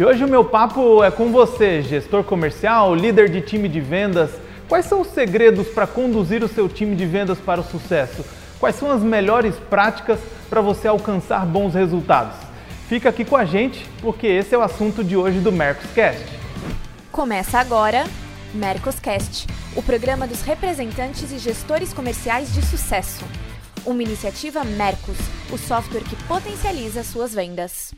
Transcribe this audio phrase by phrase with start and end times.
[0.00, 4.30] E hoje o meu papo é com você, gestor comercial, líder de time de vendas.
[4.66, 8.24] Quais são os segredos para conduzir o seu time de vendas para o sucesso?
[8.58, 10.18] Quais são as melhores práticas
[10.48, 12.34] para você alcançar bons resultados?
[12.88, 16.24] Fica aqui com a gente, porque esse é o assunto de hoje do Mercoscast.
[17.12, 18.04] Começa agora
[18.54, 19.46] Mercoscast,
[19.76, 23.22] o programa dos representantes e gestores comerciais de sucesso.
[23.84, 25.18] Uma iniciativa Mercos,
[25.52, 27.92] o software que potencializa suas vendas.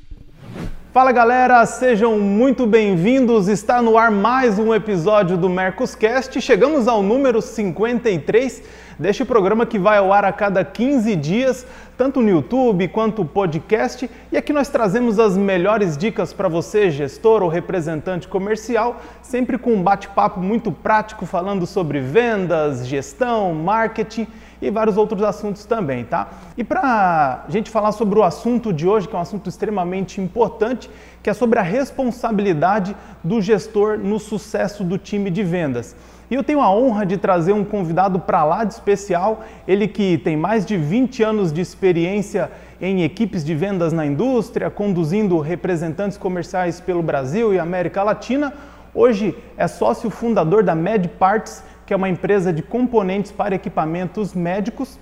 [0.92, 3.48] Fala galera, sejam muito bem-vindos.
[3.48, 6.38] Está no ar mais um episódio do Mercoscast.
[6.38, 8.62] Chegamos ao número 53
[8.98, 14.10] deste programa que vai ao ar a cada 15 dias, tanto no YouTube quanto podcast.
[14.30, 19.72] E aqui nós trazemos as melhores dicas para você, gestor ou representante comercial, sempre com
[19.72, 24.26] um bate-papo muito prático falando sobre vendas, gestão, marketing
[24.62, 26.28] e vários outros assuntos também, tá?
[26.56, 30.20] E para a gente falar sobre o assunto de hoje, que é um assunto extremamente
[30.20, 30.88] importante,
[31.20, 35.96] que é sobre a responsabilidade do gestor no sucesso do time de vendas.
[36.30, 40.16] E eu tenho a honra de trazer um convidado para lá de especial, ele que
[40.18, 42.50] tem mais de 20 anos de experiência
[42.80, 48.52] em equipes de vendas na indústria, conduzindo representantes comerciais pelo Brasil e América Latina.
[48.94, 51.62] Hoje é sócio fundador da MedParts,
[51.92, 54.98] que é uma empresa de componentes para equipamentos médicos,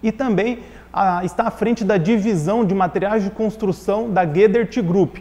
[0.00, 0.60] e também
[0.92, 5.16] ah, está à frente da divisão de materiais de construção da Gedert Group.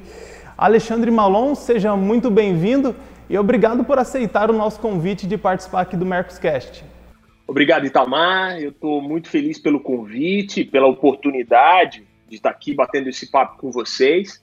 [0.56, 2.96] Alexandre Malon, seja muito bem-vindo
[3.28, 6.86] e obrigado por aceitar o nosso convite de participar aqui do Mercoscast.
[7.48, 8.60] Obrigado, Itamar.
[8.62, 13.72] Eu estou muito feliz pelo convite, pela oportunidade de estar aqui batendo esse papo com
[13.72, 14.40] vocês.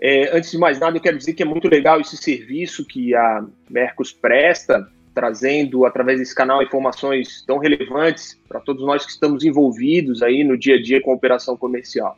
[0.00, 3.14] É, antes de mais nada, eu quero dizer que é muito legal esse serviço que
[3.14, 9.44] a Mercos presta trazendo através desse canal informações tão relevantes para todos nós que estamos
[9.44, 12.16] envolvidos aí no dia a dia com a operação comercial.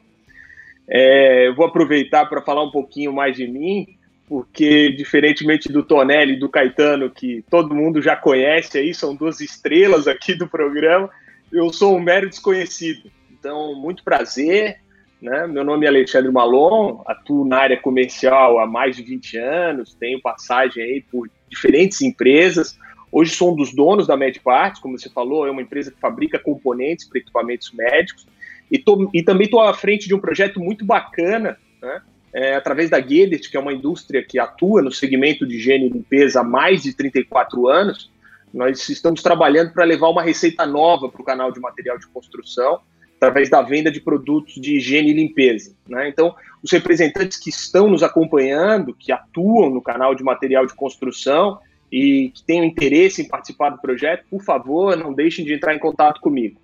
[0.88, 3.86] É, eu vou aproveitar para falar um pouquinho mais de mim,
[4.28, 9.40] porque diferentemente do Tonelli e do Caetano, que todo mundo já conhece aí, são duas
[9.40, 11.08] estrelas aqui do programa,
[11.52, 13.10] eu sou um mero desconhecido.
[13.30, 14.80] Então, muito prazer.
[15.20, 15.46] Né?
[15.46, 20.20] Meu nome é Alexandre Malon, atuo na área comercial há mais de 20 anos, tenho
[20.20, 22.76] passagem aí por diferentes empresas,
[23.12, 26.38] Hoje sou um dos donos da MedParts, como você falou, é uma empresa que fabrica
[26.38, 28.26] componentes para equipamentos médicos.
[28.70, 32.00] E, tô, e também estou à frente de um projeto muito bacana, né?
[32.34, 35.90] É, através da Gedert, que é uma indústria que atua no segmento de higiene e
[35.90, 38.10] limpeza há mais de 34 anos.
[38.54, 42.80] Nós estamos trabalhando para levar uma receita nova para o canal de material de construção,
[43.22, 45.76] através da venda de produtos de higiene e limpeza.
[45.88, 46.08] Né?
[46.08, 51.60] Então, os representantes que estão nos acompanhando, que atuam no canal de material de construção,
[51.92, 55.78] e que tenham interesse em participar do projeto, por favor, não deixem de entrar em
[55.78, 56.58] contato comigo.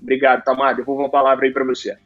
[0.00, 0.74] Obrigado, Tamar.
[0.76, 1.98] Devolvo uma palavra aí para você.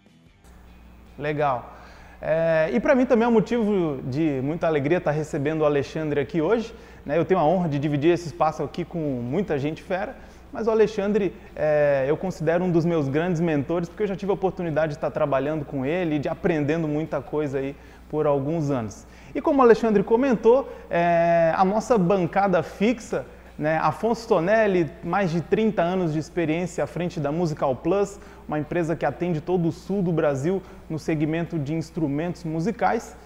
[1.17, 1.73] Legal.
[2.21, 6.19] É, e para mim também é um motivo de muita alegria estar recebendo o Alexandre
[6.19, 6.75] aqui hoje.
[7.07, 7.19] Né?
[7.19, 10.17] Eu tenho a honra de dividir esse espaço aqui com muita gente fera,
[10.53, 14.31] mas o Alexandre é, eu considero um dos meus grandes mentores, porque eu já tive
[14.31, 17.75] a oportunidade de estar trabalhando com ele e de aprendendo muita coisa aí
[18.11, 19.07] por alguns anos.
[19.35, 23.25] E como o Alexandre comentou, é, a nossa bancada fixa,
[23.59, 28.59] né, Afonso Tonelli, mais de 30 anos de experiência à frente da Musical Plus, uma
[28.59, 33.17] empresa que atende todo o sul do Brasil no segmento de instrumentos musicais.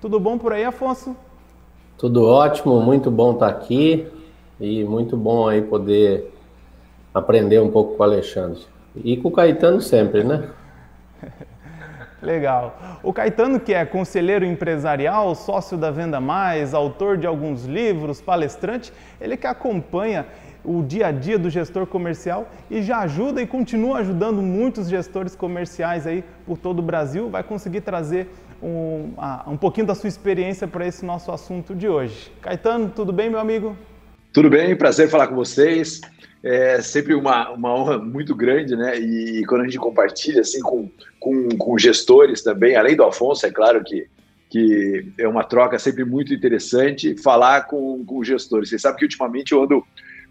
[0.00, 1.16] Tudo bom por aí, Afonso?
[1.98, 4.06] Tudo ótimo, muito bom estar aqui
[4.60, 6.35] e muito bom aí poder
[7.16, 8.60] aprender um pouco com o Alexandre.
[8.94, 10.50] E com o Caetano sempre, né?
[12.20, 12.98] Legal.
[13.02, 18.92] O Caetano, que é conselheiro empresarial, sócio da Venda Mais, autor de alguns livros, palestrante,
[19.20, 20.26] ele que acompanha
[20.64, 25.34] o dia a dia do gestor comercial e já ajuda e continua ajudando muitos gestores
[25.34, 27.30] comerciais aí por todo o Brasil.
[27.30, 28.28] Vai conseguir trazer
[28.62, 29.12] um,
[29.46, 32.30] um pouquinho da sua experiência para esse nosso assunto de hoje.
[32.42, 33.76] Caetano, tudo bem, meu amigo?
[34.32, 36.00] Tudo bem, prazer falar com vocês
[36.46, 38.96] é sempre uma, uma honra muito grande, né?
[38.96, 43.50] E quando a gente compartilha assim com, com, com gestores também, além do Afonso, é
[43.50, 44.06] claro que,
[44.48, 48.68] que é uma troca sempre muito interessante falar com, com gestores.
[48.68, 49.84] Você sabe que ultimamente eu ando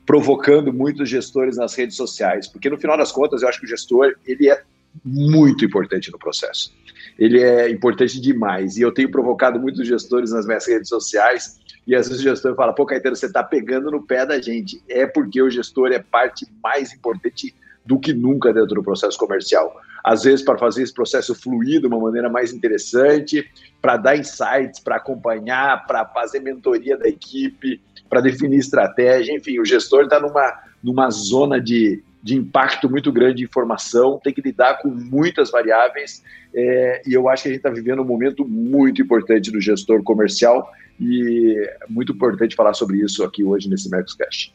[0.05, 3.69] provocando muitos gestores nas redes sociais, porque no final das contas eu acho que o
[3.69, 4.63] gestor ele é
[5.03, 6.73] muito importante no processo.
[7.19, 11.95] Ele é importante demais e eu tenho provocado muitos gestores nas minhas redes sociais e
[11.95, 14.81] às vezes o gestor fala, pô, Caetano, você está pegando no pé da gente.
[14.89, 17.53] É porque o gestor é parte mais importante
[17.85, 19.79] do que nunca dentro do processo comercial.
[20.03, 23.47] Às vezes, para fazer esse processo fluir de uma maneira mais interessante,
[23.81, 27.79] para dar insights, para acompanhar, para fazer mentoria da equipe,
[28.09, 33.37] para definir estratégia, enfim, o gestor está numa, numa zona de, de impacto muito grande
[33.37, 36.23] de informação, tem que lidar com muitas variáveis,
[36.53, 40.01] é, e eu acho que a gente está vivendo um momento muito importante do gestor
[40.03, 44.53] comercial, e é muito importante falar sobre isso aqui hoje nesse Mercoscast.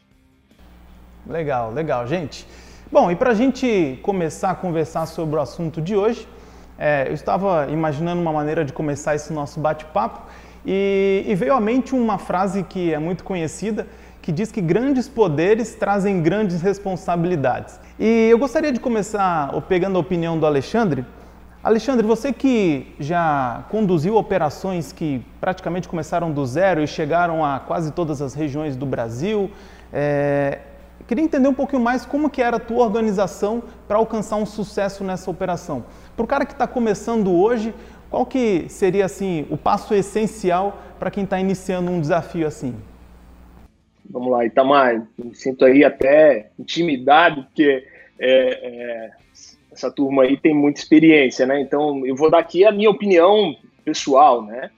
[1.27, 2.47] Legal, legal, gente.
[2.91, 6.27] Bom, e para a gente começar a conversar sobre o assunto de hoje,
[6.79, 10.23] é, eu estava imaginando uma maneira de começar esse nosso bate-papo
[10.65, 13.87] e, e veio à mente uma frase que é muito conhecida,
[14.23, 17.79] que diz que grandes poderes trazem grandes responsabilidades.
[17.99, 21.05] E eu gostaria de começar pegando a opinião do Alexandre.
[21.63, 27.93] Alexandre, você que já conduziu operações que praticamente começaram do zero e chegaram a quase
[27.93, 29.51] todas as regiões do Brasil,
[29.93, 30.61] é,
[31.07, 35.05] queria entender um pouquinho mais como que era a tua organização para alcançar um sucesso
[35.05, 35.85] nessa operação.
[36.17, 37.75] Para o cara que está começando hoje,
[38.09, 42.75] qual que seria assim o passo essencial para quem está iniciando um desafio assim?
[44.09, 47.87] Vamos lá, Itamar, me sinto aí até intimidado, porque
[48.19, 49.11] é, é,
[49.81, 51.61] essa turma aí tem muita experiência, né?
[51.61, 54.71] Então, eu vou dar aqui a minha opinião pessoal, né?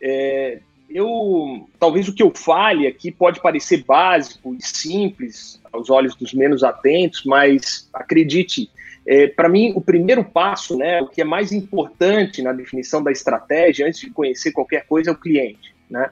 [0.00, 0.58] É,
[0.88, 6.32] eu, talvez o que eu fale aqui pode parecer básico e simples aos olhos dos
[6.32, 8.70] menos atentos, mas acredite,
[9.06, 13.10] é, para mim, o primeiro passo, né, o que é mais importante na definição da
[13.10, 15.74] estratégia, antes de conhecer qualquer coisa, é o cliente.
[15.90, 16.08] Né?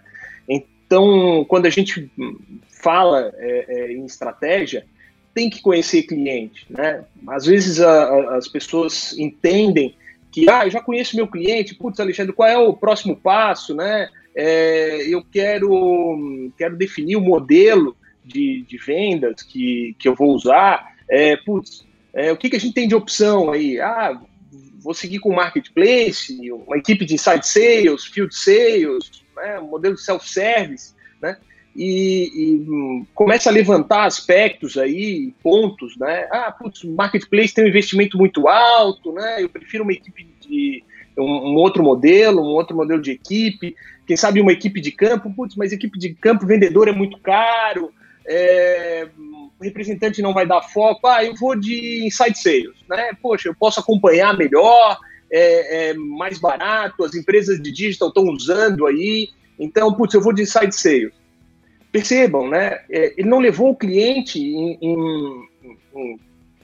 [0.49, 2.11] Então, quando a gente
[2.69, 4.85] fala é, é, em estratégia,
[5.35, 6.65] tem que conhecer cliente.
[6.71, 7.05] Né?
[7.27, 9.95] Às vezes a, a, as pessoas entendem
[10.31, 13.75] que, ah, eu já conheço meu cliente, putz, Alexandre, qual é o próximo passo?
[13.75, 14.09] Né?
[14.35, 20.95] É, eu quero, quero definir o modelo de, de vendas que, que eu vou usar.
[21.09, 23.81] É, putz, é, o que, que a gente tem de opção aí?
[23.81, 24.21] Ah,
[24.81, 30.03] vou seguir com marketplace, uma equipe de inside sales, field sales, né, um modelo de
[30.03, 31.39] self-service, né?
[31.77, 36.29] E, e hum, começa a levantar aspectos aí, pontos, né?
[36.31, 39.43] Ah, putz, marketplace tem um investimento muito alto, né?
[39.43, 40.85] Eu prefiro uma equipe de
[41.19, 43.75] um, um, outro modelo, um outro modelo de equipe,
[44.07, 47.93] quem sabe uma equipe de campo, putz, mas equipe de campo vendedor é muito caro,
[48.27, 49.09] é,
[49.65, 53.11] representante não vai dar foco, ah, eu vou de inside sales, né?
[53.21, 54.99] Poxa, eu posso acompanhar melhor,
[55.31, 59.29] é, é mais barato, as empresas de digital estão usando aí,
[59.59, 61.24] então, putz, eu vou de inside sales.
[61.95, 62.81] Percebam, né?
[62.91, 65.49] É, ele não levou o cliente em, em,
[65.95, 66.21] em,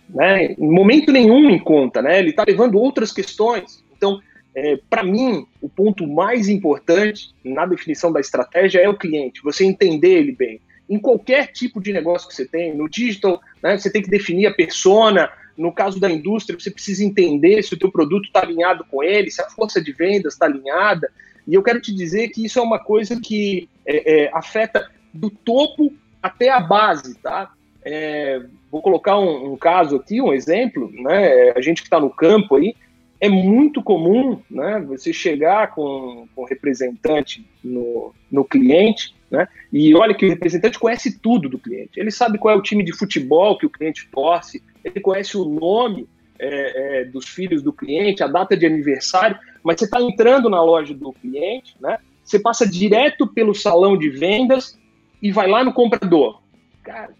[0.08, 2.18] né, em momento nenhum em conta, né?
[2.18, 3.80] Ele está levando outras questões.
[3.96, 4.20] Então,
[4.56, 9.64] é, para mim, o ponto mais importante na definição da estratégia é o cliente, você
[9.64, 12.74] entender ele bem em qualquer tipo de negócio que você tem.
[12.74, 15.30] No digital, né, você tem que definir a persona.
[15.56, 19.30] No caso da indústria, você precisa entender se o teu produto está alinhado com ele,
[19.30, 21.08] se a força de vendas está alinhada.
[21.46, 25.30] E eu quero te dizer que isso é uma coisa que é, é, afeta do
[25.30, 25.92] topo
[26.22, 27.52] até a base, tá?
[27.82, 31.52] É, vou colocar um, um, caso aqui, um exemplo, né?
[31.56, 32.74] A gente que está no campo aí,
[33.20, 34.80] é muito comum, né?
[34.88, 39.46] Você chegar com, com representante no, no cliente né?
[39.72, 42.00] E olha que o representante conhece tudo do cliente.
[42.00, 45.44] Ele sabe qual é o time de futebol que o cliente torce, ele conhece o
[45.44, 46.08] nome
[46.38, 50.62] é, é, dos filhos do cliente, a data de aniversário, mas você está entrando na
[50.62, 51.98] loja do cliente, né?
[52.24, 54.78] você passa direto pelo salão de vendas
[55.22, 56.40] e vai lá no comprador.
[56.82, 57.14] Cara,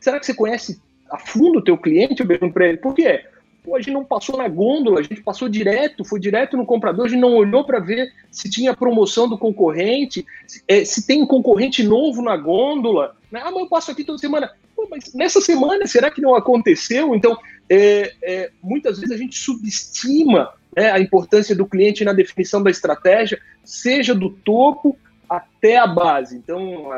[0.00, 0.80] será que você conhece
[1.10, 2.20] a fundo o teu cliente?
[2.20, 3.24] Eu pergunto para ele, por quê?
[3.62, 7.04] Pô, a gente não passou na gôndola, a gente passou direto, foi direto no comprador,
[7.04, 11.22] a gente não olhou para ver se tinha promoção do concorrente, se, é, se, tem
[11.22, 13.14] um concorrente novo na gôndola.
[13.30, 13.40] Né?
[13.42, 14.50] Ah, mas eu passo aqui toda semana.
[14.74, 17.14] Pô, mas nessa semana, será que não aconteceu?
[17.14, 17.36] Então,
[17.68, 22.70] é, é, muitas vezes a gente subestima né, a importância do cliente na definição da
[22.70, 24.96] estratégia, seja do topo
[25.30, 26.36] até a base.
[26.36, 26.90] Então,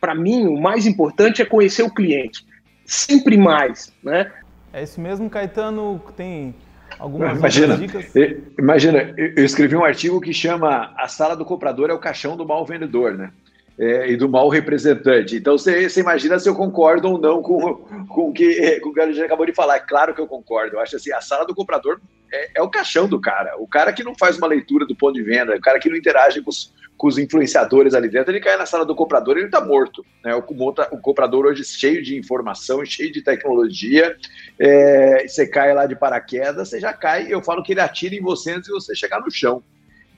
[0.00, 2.44] para mim, o mais importante é conhecer o cliente
[2.84, 4.30] sempre mais, né?
[4.72, 6.02] É isso mesmo, Caetano?
[6.16, 6.54] Tem
[6.98, 8.12] algumas imagina, dicas?
[8.58, 12.46] Imagina, eu escrevi um artigo que chama A Sala do Comprador é o caixão do
[12.46, 13.30] mau vendedor, né?
[13.76, 15.36] É, e do mau representante.
[15.36, 17.74] Então você, você, imagina se eu concordo ou não com,
[18.08, 19.76] com, que, com o que a gente acabou de falar.
[19.76, 20.76] É claro que eu concordo.
[20.76, 22.00] Eu acho assim, a sala do comprador
[22.32, 23.56] é, é, o caixão do cara.
[23.58, 25.96] O cara que não faz uma leitura do ponto de venda, o cara que não
[25.96, 29.40] interage com os, com os influenciadores ali dentro, ele cai na sala do comprador e
[29.40, 30.04] ele está morto.
[30.24, 30.34] Né?
[30.34, 34.16] O, o, comprador hoje cheio de informação, cheio de tecnologia,
[34.58, 38.20] é, você cai lá de paraquedas, você já cai, eu falo que ele atira em
[38.20, 39.62] você antes de você chegar no chão.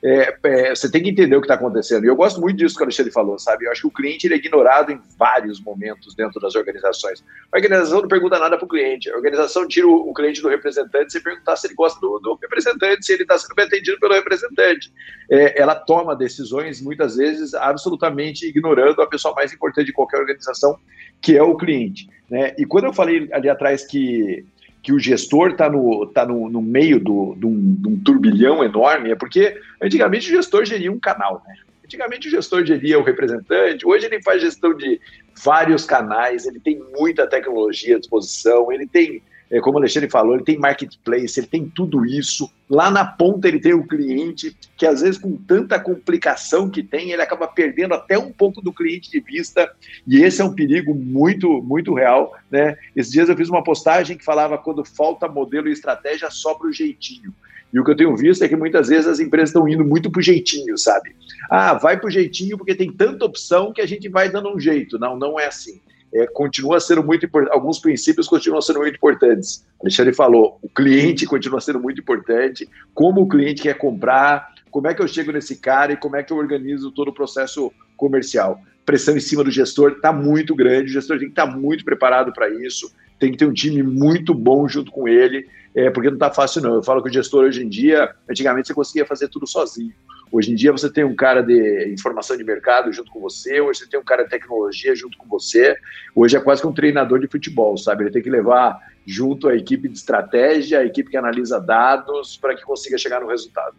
[0.03, 2.05] É, é, você tem que entender o que está acontecendo.
[2.05, 3.65] E eu gosto muito disso que o Alexandre falou, sabe?
[3.65, 7.25] Eu acho que o cliente é ignorado em vários momentos dentro das organizações.
[7.53, 9.11] A organização não pergunta nada para o cliente.
[9.11, 12.39] A organização tira o, o, cliente do representante sem perguntar se ele gosta do, do
[12.41, 14.93] representante, se ele está sendo bem atendido pelo representante.
[15.31, 20.79] É, ela toma decisões, muitas vezes, absolutamente ignorando a pessoa mais importante de qualquer organização,
[21.21, 22.09] que é o cliente.
[22.31, 22.55] Né?
[22.59, 24.45] E quando eu falei ali atrás que
[24.87, 29.11] que o gestor está no, tá no, no meio do, de, um, um turbilhão enorme,
[29.11, 31.57] é porque antigamente o gestor geria um canal, né?
[31.85, 35.01] Antigamente o gestor geria o representante, hoje ele faz gestão de
[35.45, 40.35] vários canais, ele tem muita tecnologia à disposição, ele tem é, como o Alexandre falou,
[40.35, 42.51] ele tem marketplace, ele tem tudo isso.
[42.69, 47.13] Lá na ponta ele tem o cliente, que às vezes com tanta complicação que tem,
[47.13, 49.71] ele acaba perdendo até um pouco do cliente de vista,
[50.07, 52.35] e esse é um perigo muito, muito real.
[52.51, 52.77] Né?
[52.95, 56.73] Esses dias eu fiz uma postagem que falava quando falta modelo e estratégia, sobra o
[56.73, 57.33] jeitinho.
[57.73, 60.11] E o que eu tenho visto é que muitas vezes as empresas estão indo muito
[60.11, 61.15] pro jeitinho, sabe?
[61.51, 64.99] Ah, vai pro jeitinho porque tem tanta opção que a gente vai dando um jeito.
[64.99, 65.81] Não, não é assim
[66.15, 69.65] é, continua sendo muito importante, alguns princípios continuam sendo muito importantes.
[69.81, 74.95] Alexandre falou, o cliente continua sendo muito importante, como o cliente quer comprar, como é
[74.95, 78.61] que eu chego nesse cara e como é que eu organizo todo o processo comercial.
[78.85, 81.85] Pressão em cima do gestor está muito grande, o gestor tem que estar tá muito
[81.85, 86.09] preparado para isso, tem que ter um time muito bom junto com ele, é, porque
[86.09, 86.75] não está fácil não.
[86.75, 89.93] Eu falo que o gestor hoje em dia, antigamente você conseguia fazer tudo sozinho.
[90.31, 93.81] Hoje em dia você tem um cara de informação de mercado junto com você, hoje
[93.81, 95.77] você tem um cara de tecnologia junto com você.
[96.15, 98.05] Hoje é quase que um treinador de futebol, sabe?
[98.05, 102.57] Ele tem que levar junto a equipe de estratégia, a equipe que analisa dados para
[102.57, 103.77] que consiga chegar no resultado.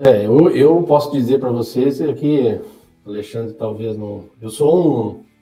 [0.00, 2.60] É, eu, eu posso dizer para vocês que,
[3.06, 4.30] Alexandre, talvez não.
[4.40, 5.32] Eu sou um.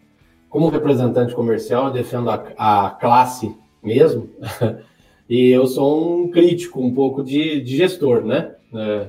[0.51, 4.29] Como representante comercial, eu defendo a, a classe mesmo,
[5.31, 8.55] e eu sou um crítico um pouco de, de gestor, né?
[8.75, 9.07] É,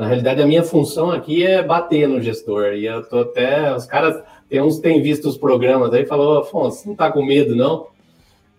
[0.00, 2.72] na realidade, a minha função aqui é bater no gestor.
[2.72, 3.76] E eu tô até.
[3.76, 4.18] Os caras.
[4.48, 7.88] Tem uns têm visto os programas aí e falou, Afonso, não tá com medo, não?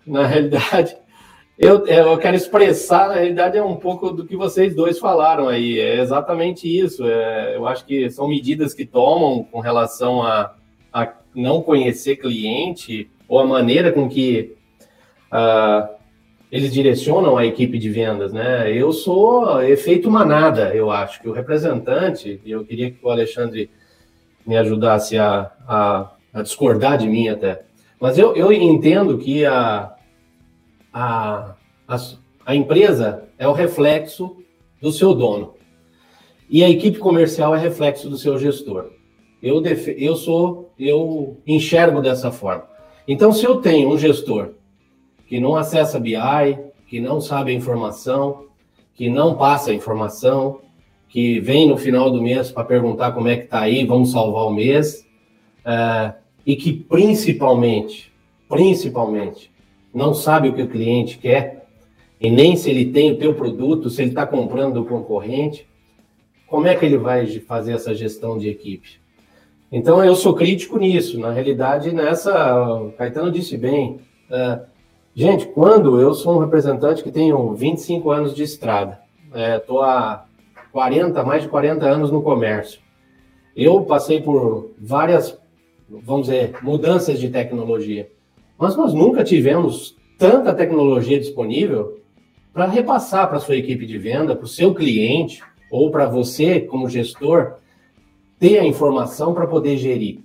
[0.06, 0.96] Na realidade,
[1.58, 5.80] eu, eu quero expressar, na realidade, é um pouco do que vocês dois falaram aí.
[5.80, 7.08] É exatamente isso.
[7.08, 10.54] É, eu acho que são medidas que tomam com relação a,
[10.94, 14.56] a não conhecer cliente ou a maneira com que.
[15.34, 16.01] Uh,
[16.52, 18.70] eles direcionam a equipe de vendas, né?
[18.76, 23.70] Eu sou efeito manada, eu acho que o representante, e eu queria que o Alexandre
[24.46, 27.64] me ajudasse a, a, a discordar de mim até,
[28.00, 29.96] mas eu, eu entendo que a,
[30.92, 31.56] a,
[31.88, 31.98] a,
[32.46, 34.36] a empresa é o reflexo
[34.82, 35.54] do seu dono
[36.50, 38.92] e a equipe comercial é reflexo do seu gestor.
[39.42, 42.66] Eu, def, eu sou, eu enxergo dessa forma.
[43.08, 44.52] Então, se eu tenho um gestor
[45.32, 46.60] que não acessa BI,
[46.90, 48.48] que não sabe a informação,
[48.94, 50.60] que não passa a informação,
[51.08, 54.44] que vem no final do mês para perguntar como é que está aí, vamos salvar
[54.44, 55.08] o mês,
[55.64, 56.14] é,
[56.46, 58.12] e que principalmente,
[58.50, 59.50] principalmente,
[59.94, 61.66] não sabe o que o cliente quer,
[62.20, 65.66] e nem se ele tem o teu produto, se ele está comprando do concorrente,
[66.46, 69.00] como é que ele vai fazer essa gestão de equipe?
[69.72, 71.18] Então, eu sou crítico nisso.
[71.18, 74.70] Na realidade, nessa, o Caetano disse bem, uh,
[75.14, 79.02] Gente, quando eu sou um representante que tenho 25 anos de estrada,
[79.58, 80.26] estou é, há
[80.72, 82.80] 40, mais de 40 anos no comércio.
[83.54, 85.38] Eu passei por várias,
[85.90, 88.10] vamos dizer, mudanças de tecnologia,
[88.58, 92.00] mas nós nunca tivemos tanta tecnologia disponível
[92.54, 96.88] para repassar para sua equipe de venda, para o seu cliente ou para você como
[96.88, 97.56] gestor
[98.40, 100.22] ter a informação para poder gerir.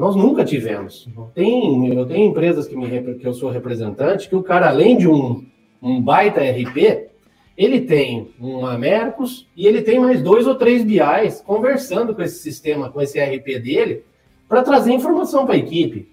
[0.00, 1.06] Nós nunca tivemos.
[1.34, 5.06] Tem, eu tenho empresas que, me, que eu sou representante que o cara, além de
[5.06, 5.44] um,
[5.82, 7.10] um baita RP,
[7.54, 12.38] ele tem uma Mercos e ele tem mais dois ou três BIs conversando com esse
[12.38, 14.02] sistema, com esse RP dele,
[14.48, 16.08] para trazer informação para a equipe.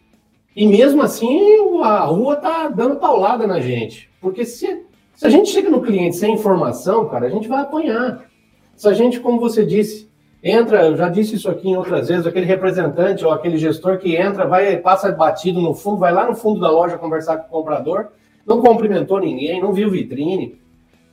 [0.53, 1.39] E mesmo assim,
[1.82, 4.10] a rua tá dando paulada na gente.
[4.20, 4.84] Porque se,
[5.15, 8.29] se a gente chega no cliente sem informação, cara, a gente vai apanhar.
[8.75, 10.10] Se a gente, como você disse,
[10.44, 14.15] entra, eu já disse isso aqui em outras vezes, aquele representante ou aquele gestor que
[14.15, 17.60] entra, vai passa batido no fundo, vai lá no fundo da loja conversar com o
[17.60, 18.10] comprador,
[18.46, 20.60] não cumprimentou ninguém, não viu vitrine.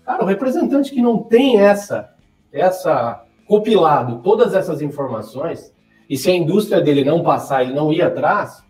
[0.04, 2.10] Cara, o representante que não tem essa,
[2.52, 5.72] essa compilado todas essas informações,
[6.08, 8.62] e se a indústria dele não passar, ele não ir atrás,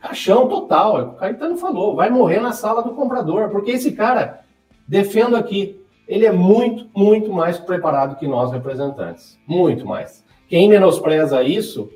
[0.00, 1.10] caixão total.
[1.10, 4.40] O Caetano falou, vai morrer na sala do comprador, porque esse cara,
[4.88, 9.38] defendo aqui, ele é muito, muito mais preparado que nós representantes.
[9.46, 10.24] Muito mais.
[10.48, 11.90] Quem menospreza isso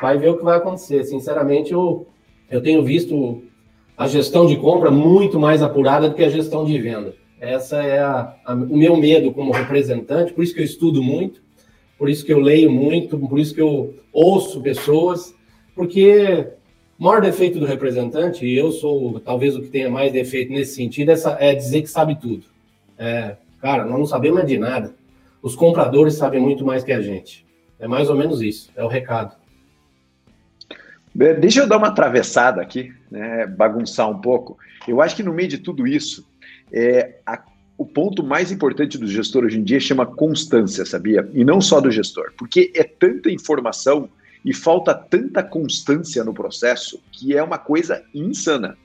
[0.00, 1.04] vai ver o que vai acontecer.
[1.04, 2.06] Sinceramente, eu,
[2.50, 3.42] eu tenho visto
[3.96, 7.14] a gestão de compra muito mais apurada do que a gestão de venda.
[7.40, 11.42] Essa é a, a, o meu medo como representante, por isso que eu estudo muito,
[11.98, 15.34] por isso que eu leio muito, por isso que eu ouço pessoas,
[15.74, 16.48] porque
[16.98, 20.74] o maior defeito do representante, e eu sou talvez o que tenha mais defeito nesse
[20.74, 22.53] sentido, é, é dizer que sabe tudo.
[22.98, 24.94] É, cara, nós não sabemos de nada.
[25.42, 27.44] Os compradores sabem muito mais que a gente.
[27.78, 29.36] É mais ou menos isso, é o recado.
[31.14, 34.58] Deixa eu dar uma atravessada aqui, né, bagunçar um pouco.
[34.88, 36.26] Eu acho que no meio de tudo isso,
[36.72, 37.40] é, a,
[37.78, 41.28] o ponto mais importante do gestor hoje em dia chama constância, sabia?
[41.32, 44.08] E não só do gestor, porque é tanta informação
[44.44, 48.76] e falta tanta constância no processo que é uma coisa insana.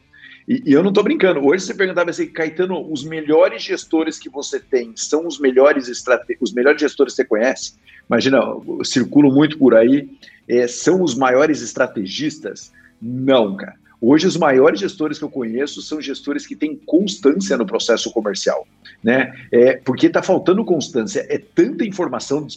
[0.50, 1.46] E, e eu não estou brincando.
[1.46, 6.36] Hoje você perguntava assim, Caetano, os melhores gestores que você tem são os melhores estrate...
[6.42, 7.74] os melhores gestores que você conhece?
[8.10, 8.42] Imagina,
[8.84, 10.10] circulo muito por aí
[10.48, 12.74] é, são os maiores estrategistas?
[13.00, 13.76] Não, cara.
[14.02, 18.66] Hoje, os maiores gestores que eu conheço são gestores que têm constância no processo comercial,
[19.04, 19.34] né?
[19.52, 21.26] É, porque está faltando constância.
[21.28, 22.48] É tanta informação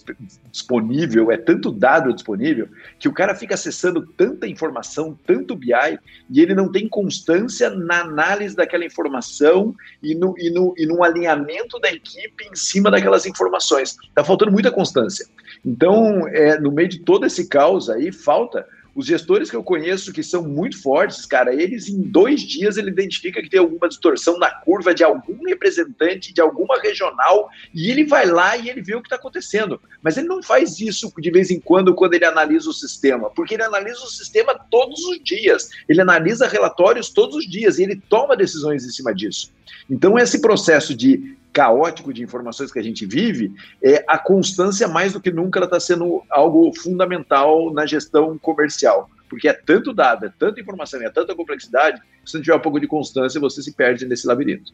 [0.52, 5.98] disponível, é tanto dado disponível, que o cara fica acessando tanta informação, tanto BI,
[6.30, 11.02] e ele não tem constância na análise daquela informação e no, e no, e no
[11.02, 13.96] alinhamento da equipe em cima daquelas informações.
[14.08, 15.26] Está faltando muita constância.
[15.64, 20.12] Então, é, no meio de todo esse caos aí, falta os gestores que eu conheço
[20.12, 24.38] que são muito fortes, cara, eles em dois dias ele identifica que tem alguma distorção
[24.38, 28.94] na curva de algum representante de alguma regional e ele vai lá e ele vê
[28.94, 29.80] o que está acontecendo.
[30.02, 33.54] Mas ele não faz isso de vez em quando quando ele analisa o sistema, porque
[33.54, 38.02] ele analisa o sistema todos os dias, ele analisa relatórios todos os dias e ele
[38.08, 39.50] toma decisões em cima disso.
[39.90, 43.52] Então esse processo de caótico de informações que a gente vive,
[43.82, 49.10] é, a constância, mais do que nunca, está sendo algo fundamental na gestão comercial.
[49.28, 52.60] Porque é tanto dado, é tanta informação, é tanta complexidade, que se não tiver um
[52.60, 54.72] pouco de constância, você se perde nesse labirinto.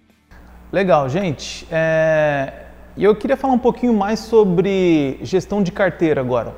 [0.73, 1.67] Legal, gente.
[1.71, 2.67] É...
[2.97, 6.55] E eu queria falar um pouquinho mais sobre gestão de carteira agora.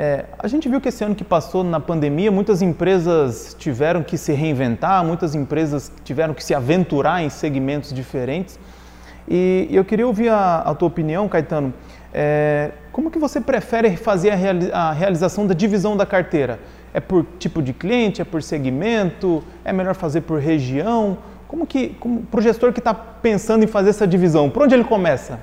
[0.00, 4.16] É, a gente viu que esse ano que passou na pandemia, muitas empresas tiveram que
[4.16, 8.60] se reinventar, muitas empresas tiveram que se aventurar em segmentos diferentes.
[9.26, 11.74] E eu queria ouvir a, a tua opinião, Caetano.
[12.14, 16.60] É, como que você prefere fazer a, reali a, realização da divisão da carteira?
[16.94, 18.22] É por tipo de cliente?
[18.22, 19.42] É por segmento?
[19.64, 21.18] É melhor fazer por região?
[21.48, 21.96] Como que,
[22.30, 25.40] para o gestor que está pensando em fazer essa divisão, por onde ele começa?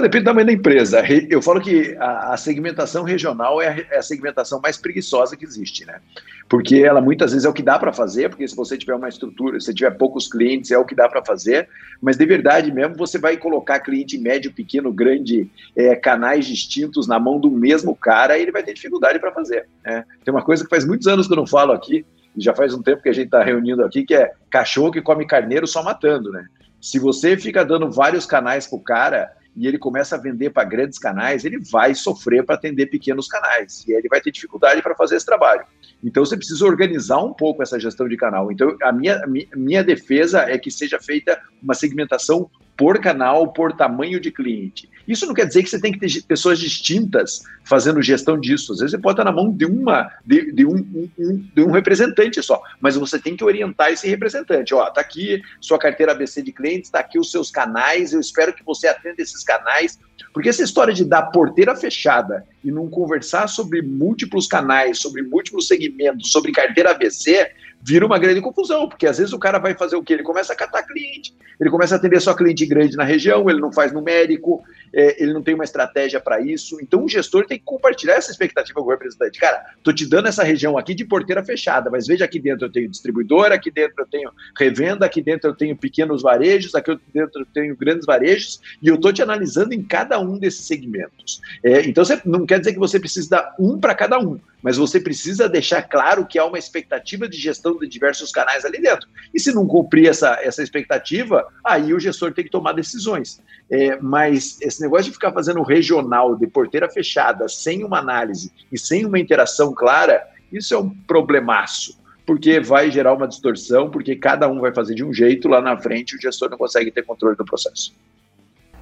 [0.00, 1.02] Depende tamanho da empresa.
[1.28, 5.84] Eu falo que a, segmentação regional é a, é a segmentação mais preguiçosa que existe,
[5.84, 6.00] né?
[6.48, 9.08] Porque ela muitas vezes é o que dá para fazer, porque se você tiver uma
[9.08, 11.68] estrutura, se tiver poucos clientes, é o que dá para fazer,
[12.00, 17.18] mas de verdade mesmo, você vai colocar cliente médio, pequeno, grande, é, canais distintos na
[17.18, 19.66] mão do mesmo cara, e ele vai ter dificuldade para fazer.
[19.84, 20.04] Né?
[20.24, 22.04] Tem uma coisa que faz muitos anos que eu não falo aqui,
[22.36, 25.02] e já faz um tempo que a gente está reunindo aqui, que é cachorro que
[25.02, 26.46] come carneiro só matando, né?
[26.80, 30.98] Se você fica dando vários canais pro cara, e ele começa a vender para grandes
[30.98, 34.94] canais, ele vai sofrer para atender pequenos canais e aí ele vai ter dificuldade para
[34.94, 35.64] fazer esse trabalho.
[36.02, 38.50] Então você precisa organizar um pouco essa gestão de canal.
[38.50, 43.72] Então a minha, a minha defesa é que seja feita uma segmentação por canal, por
[43.72, 44.88] tamanho de cliente.
[45.06, 48.72] Isso não quer dizer que você tem que ter pessoas distintas fazendo gestão disso.
[48.72, 50.76] Às vezes você pode estar na mão de uma de, de, um,
[51.18, 54.74] um, de um representante só, mas você tem que orientar esse representante.
[54.74, 58.12] Ó, tá aqui sua carteira ABC de clientes, tá aqui os seus canais.
[58.12, 59.98] Eu espero que você atenda esses canais,
[60.32, 65.66] porque essa história de dar porteira fechada e não conversar sobre múltiplos canais, sobre múltiplos
[65.66, 67.50] segmentos, sobre carteira ABC,
[67.82, 70.12] vira uma grande confusão, porque às vezes o cara vai fazer o quê?
[70.12, 73.60] Ele começa a catar cliente, ele começa a atender só cliente grande na região, ele
[73.60, 74.62] não faz numérico,
[74.94, 76.78] é, ele não tem uma estratégia para isso.
[76.80, 79.38] Então o gestor tem que compartilhar essa expectativa com o representante.
[79.38, 82.72] Cara, tô te dando essa região aqui de porteira fechada, mas veja aqui dentro eu
[82.72, 87.42] tenho distribuidor, aqui dentro eu tenho revenda, aqui dentro eu tenho pequenos varejos, aqui dentro
[87.42, 91.40] eu tenho grandes varejos, e eu tô te analisando em cada um desses segmentos.
[91.64, 94.76] É, então você não quer dizer que você precisa dar um para cada um, mas
[94.76, 99.08] você precisa deixar claro que há uma expectativa de gestão de diversos canais ali dentro.
[99.34, 103.40] E se não cumprir essa, essa expectativa, aí o gestor tem que tomar decisões.
[103.70, 108.78] É, mas esse negócio de ficar fazendo regional de porteira fechada, sem uma análise e
[108.78, 112.00] sem uma interação clara, isso é um problemaço.
[112.26, 115.76] Porque vai gerar uma distorção, porque cada um vai fazer de um jeito, lá na
[115.76, 117.92] frente o gestor não consegue ter controle do processo.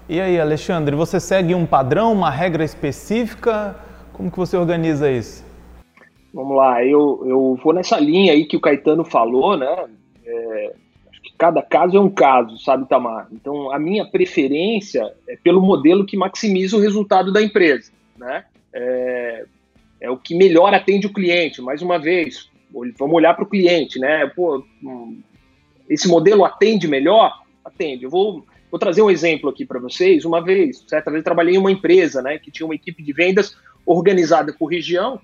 [0.08, 3.76] E aí, Alexandre, você segue um padrão, uma regra específica?
[4.12, 5.44] Como que você organiza isso?
[6.34, 9.86] Vamos lá, eu, eu vou nessa linha aí que o Caetano falou, né?
[10.24, 10.74] É,
[11.40, 13.26] cada caso é um caso, sabe, Tamar?
[13.32, 18.44] Então, a minha preferência é pelo modelo que maximiza o resultado da empresa, né?
[18.72, 19.46] É,
[20.02, 21.62] é o que melhor atende o cliente.
[21.62, 22.50] Mais uma vez,
[22.98, 24.26] vamos olhar para o cliente, né?
[24.26, 25.20] Pô, hum,
[25.88, 27.32] esse modelo atende melhor?
[27.64, 28.04] atende.
[28.04, 30.24] Eu vou, vou trazer um exemplo aqui para vocês.
[30.24, 33.56] Uma vez, certa vez, trabalhei em uma empresa né, que tinha uma equipe de vendas
[33.86, 35.18] organizada por região,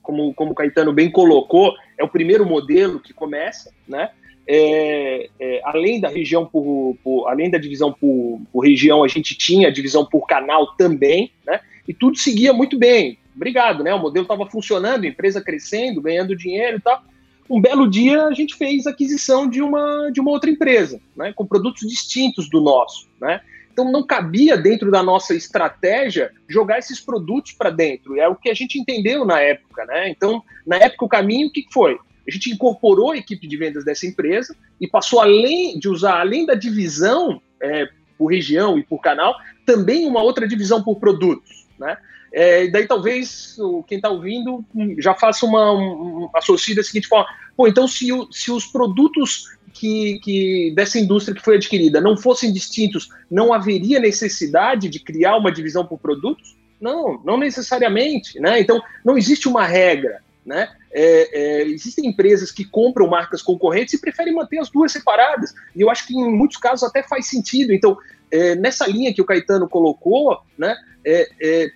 [0.00, 4.10] como, como o Caetano bem colocou, é o primeiro modelo que começa, né?
[4.52, 9.38] É, é, além da região por, por, além da divisão por, por, região, a gente
[9.38, 11.60] tinha a divisão por canal também, né?
[11.86, 13.16] E tudo seguia muito bem.
[13.36, 13.94] Obrigado, né?
[13.94, 17.00] O modelo estava funcionando, empresa crescendo, ganhando dinheiro e tal.
[17.48, 21.32] Um belo dia a gente fez aquisição de uma de uma outra empresa, né?
[21.32, 23.40] Com produtos distintos do nosso, né?
[23.72, 28.18] Então não cabia dentro da nossa estratégia jogar esses produtos para dentro.
[28.18, 30.08] É o que a gente entendeu na época, né?
[30.08, 31.96] Então, na época o caminho o que foi?
[32.30, 36.46] A gente incorporou a equipe de vendas dessa empresa e passou além de usar além
[36.46, 39.34] da divisão é, por região e por canal,
[39.66, 41.96] também uma outra divisão por produtos, né?
[42.32, 43.56] É, daí talvez
[43.88, 44.64] quem está ouvindo
[44.98, 50.20] já faça uma um, associe da seguinte forma: pô, então se, se os produtos que,
[50.20, 55.50] que dessa indústria que foi adquirida não fossem distintos, não haveria necessidade de criar uma
[55.50, 56.56] divisão por produtos?
[56.80, 58.60] Não, não necessariamente, né?
[58.60, 60.68] Então, não existe uma regra, né?
[60.92, 65.54] É, é, existem empresas que compram marcas concorrentes e preferem manter as duas separadas.
[65.76, 67.72] E eu acho que em muitos casos até faz sentido.
[67.72, 67.96] Então,
[68.32, 71.70] é, nessa linha que o Caetano colocou, né, é, é,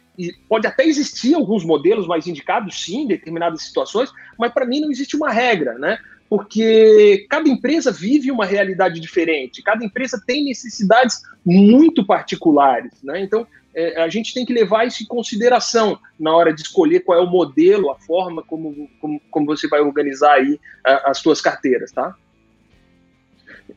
[0.48, 4.90] pode até existir alguns modelos mais indicados, sim, em determinadas situações, mas para mim não
[4.90, 5.96] existe uma regra, né?
[6.28, 13.20] porque cada empresa vive uma realidade diferente, cada empresa tem necessidades muito particulares, né?
[13.20, 17.18] Então, é, a gente tem que levar isso em consideração na hora de escolher qual
[17.18, 21.40] é o modelo, a forma como, como, como você vai organizar aí a, as suas
[21.40, 22.14] carteiras, tá?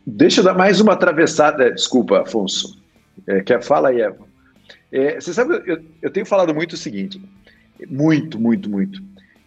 [0.06, 2.82] Deixa eu dar mais uma atravessada, desculpa, Afonso.
[3.26, 4.28] É, quer fala aí, Eva.
[4.92, 7.22] É, você sabe, eu, eu tenho falado muito o seguinte,
[7.90, 9.02] muito, muito, muito.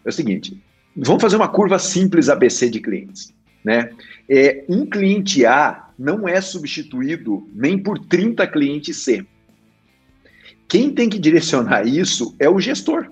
[0.04, 0.60] É o seguinte,
[0.96, 3.32] Vamos fazer uma curva simples ABC de clientes.
[3.64, 3.90] Né?
[4.28, 9.24] É, um cliente A não é substituído nem por 30 clientes C.
[10.70, 13.10] Quem tem que direcionar isso é o gestor.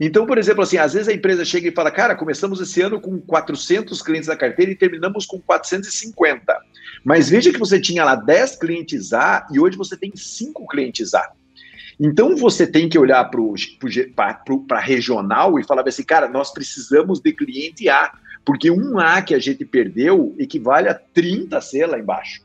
[0.00, 2.98] Então, por exemplo, assim, às vezes a empresa chega e fala, cara, começamos esse ano
[2.98, 6.58] com 400 clientes na carteira e terminamos com 450.
[7.04, 11.12] Mas veja que você tinha lá 10 clientes A e hoje você tem 5 clientes
[11.12, 11.30] A.
[12.00, 13.30] Então você tem que olhar
[14.66, 18.10] para regional e falar assim, cara, nós precisamos de cliente A,
[18.42, 22.40] porque um A que a gente perdeu equivale a 30 C lá embaixo.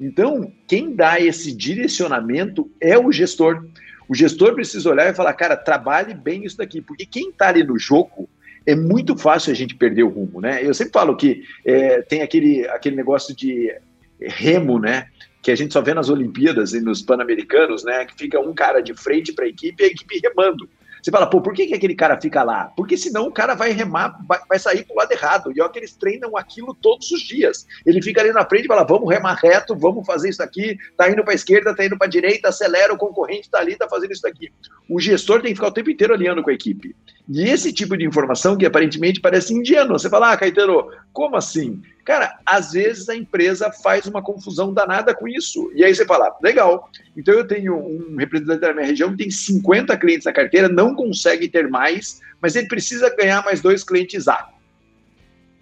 [0.00, 3.64] Então, quem dá esse direcionamento é o gestor.
[4.08, 7.64] O gestor precisa olhar e falar, cara, trabalhe bem isso daqui, porque quem está ali
[7.64, 8.28] no jogo
[8.66, 10.66] é muito fácil a gente perder o rumo, né?
[10.66, 13.74] Eu sempre falo que é, tem aquele, aquele negócio de
[14.20, 15.08] remo, né?
[15.44, 18.06] que a gente só vê nas Olimpíadas e nos Pan-Americanos, né?
[18.06, 20.66] Que fica um cara de frente para a equipe e a equipe remando.
[21.04, 22.72] Você fala, pô, por que, que aquele cara fica lá?
[22.74, 25.52] Porque senão o cara vai remar, vai, vai sair pro lado errado.
[25.54, 27.66] E é que eles treinam aquilo todos os dias.
[27.84, 31.10] Ele fica ali na frente e fala, vamos remar reto, vamos fazer isso aqui, tá
[31.10, 33.86] indo para a esquerda, tá indo para a direita, acelera, o concorrente tá ali, tá
[33.86, 34.50] fazendo isso daqui.
[34.88, 36.96] O gestor tem que ficar o tempo inteiro alinhando com a equipe.
[37.28, 39.98] E esse tipo de informação que aparentemente parece ingênuo.
[39.98, 41.82] Você fala, ah, Caetano, como assim?
[42.04, 45.72] Cara, às vezes a empresa faz uma confusão danada com isso.
[45.74, 49.30] E aí você fala, legal, então eu tenho um representante da minha região que tem
[49.30, 54.28] 50 clientes na carteira, não consegue ter mais, mas ele precisa ganhar mais dois clientes
[54.28, 54.50] A.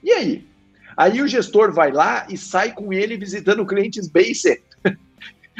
[0.02, 0.46] E aí?
[0.96, 4.60] Aí o gestor vai lá e sai com ele visitando clientes B e C.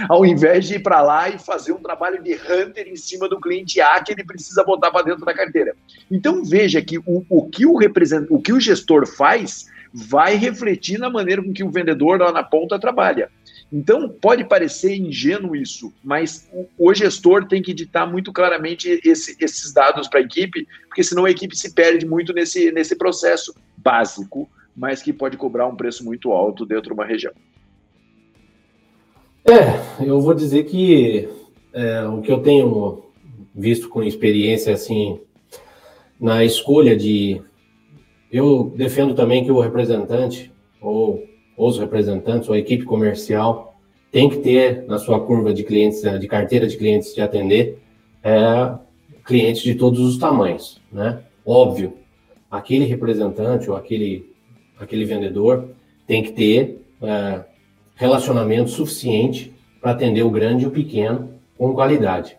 [0.08, 3.40] Ao invés de ir para lá e fazer um trabalho de hunter em cima do
[3.40, 5.76] cliente A que ele precisa botar para dentro da carteira.
[6.10, 8.26] Então veja que o, o, que o, represent...
[8.30, 12.42] o que o gestor faz vai refletir na maneira com que o vendedor lá na
[12.42, 13.30] ponta trabalha.
[13.72, 19.72] Então, pode parecer ingênuo isso, mas o, gestor tem que ditar muito claramente esse, esses
[19.72, 24.48] dados para a equipe, porque senão a equipe se perde muito nesse, nesse processo básico,
[24.76, 27.32] mas que pode cobrar um preço muito alto dentro de uma região.
[29.44, 31.28] É, eu vou dizer que
[31.72, 33.04] é, o que eu tenho
[33.54, 35.18] visto com experiência assim
[36.20, 37.42] na escolha de
[38.32, 41.22] eu defendo também que o representante, ou
[41.56, 43.76] os representantes, ou a equipe comercial,
[44.10, 47.78] tem que ter na sua curva de clientes, de carteira de clientes de atender,
[48.22, 48.72] é,
[49.24, 51.20] clientes de todos os tamanhos, né?
[51.44, 51.94] Óbvio,
[52.50, 54.30] aquele representante ou aquele,
[54.78, 55.68] aquele vendedor
[56.06, 57.44] tem que ter é,
[57.94, 62.36] relacionamento suficiente para atender o grande e o pequeno com qualidade.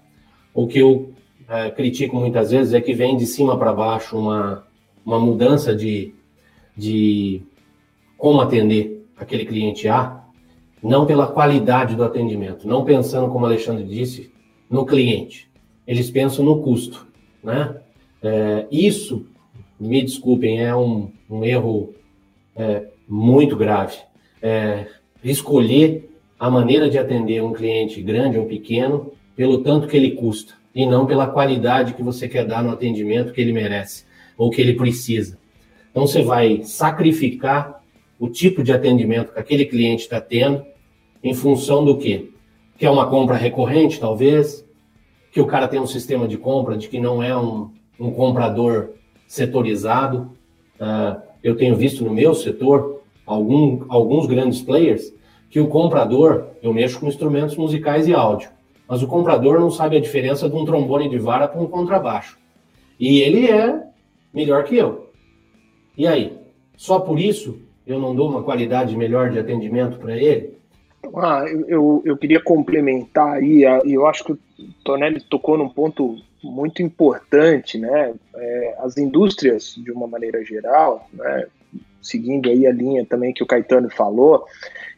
[0.54, 1.14] O que eu
[1.48, 4.64] é, critico muitas vezes é que vem de cima para baixo uma
[5.06, 6.14] uma mudança de,
[6.76, 7.42] de
[8.18, 10.24] como atender aquele cliente A,
[10.82, 14.32] não pela qualidade do atendimento, não pensando, como o Alexandre disse,
[14.70, 15.50] no cliente.
[15.86, 17.08] Eles pensam no custo,
[17.44, 17.78] né?
[18.22, 19.26] É, isso,
[19.80, 21.94] me desculpem, é um, um erro
[22.56, 23.98] é, muito grave.
[24.42, 24.88] É,
[25.24, 30.54] escolher a maneira de atender um cliente grande ou pequeno pelo tanto que ele custa
[30.76, 34.06] e não pela qualidade que você quer dar no atendimento que ele merece
[34.38, 35.38] ou que ele precisa.
[35.92, 37.82] Então você vai sacrificar
[38.20, 40.66] o tipo de atendimento que aquele cliente está tendo
[41.24, 42.30] em função do quê?
[42.78, 44.66] Que é uma compra recorrente, talvez,
[45.32, 48.92] que o cara tem um sistema de compra de que não é um, um comprador
[49.28, 50.32] setorizado.
[50.80, 55.14] Uh, eu tenho visto no meu setor algum, alguns grandes players
[55.50, 58.50] que o comprador, eu mexo com instrumentos musicais e áudio,
[58.88, 62.40] mas o comprador não sabe a diferença de um trombone de vara para um contrabaixo.
[63.00, 63.84] E ele é
[64.34, 65.12] melhor que eu.
[65.98, 66.38] E aí?
[66.76, 70.58] Só por isso eu não dou uma qualidade melhor de atendimento para ele?
[71.16, 74.40] Ah, eu, eu queria complementar aí, e eu acho que o
[74.84, 78.14] Tonelli tocou num ponto muito importante, né?
[78.36, 81.46] É, as indústrias, de uma maneira geral, né,
[82.02, 84.46] seguindo aí a linha também que o Caetano falou,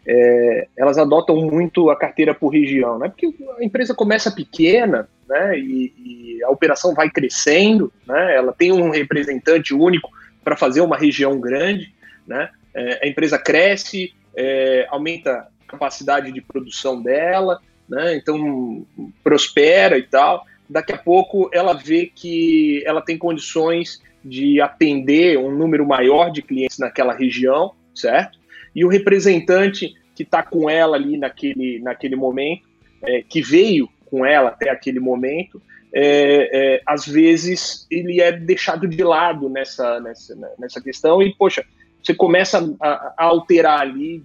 [0.08, 3.10] é, elas adotam muito a carteira por região, né?
[3.10, 5.57] Porque a empresa começa pequena, né?
[5.59, 8.35] E, e a operação vai crescendo, né?
[8.35, 10.09] Ela tem um representante único
[10.43, 11.93] para fazer uma região grande,
[12.27, 12.49] né?
[12.73, 18.15] É, a empresa cresce, é, aumenta a capacidade de produção dela, né?
[18.15, 18.85] Então
[19.23, 20.45] prospera e tal.
[20.69, 26.41] Daqui a pouco ela vê que ela tem condições de atender um número maior de
[26.41, 28.39] clientes naquela região, certo?
[28.75, 32.67] E o representante que está com ela ali naquele, naquele momento,
[33.03, 35.62] é, que veio com ela até aquele momento,
[35.93, 41.65] é, é, às vezes ele é deixado de lado nessa, nessa, nessa questão e, poxa,
[42.01, 44.23] você começa a, a alterar ali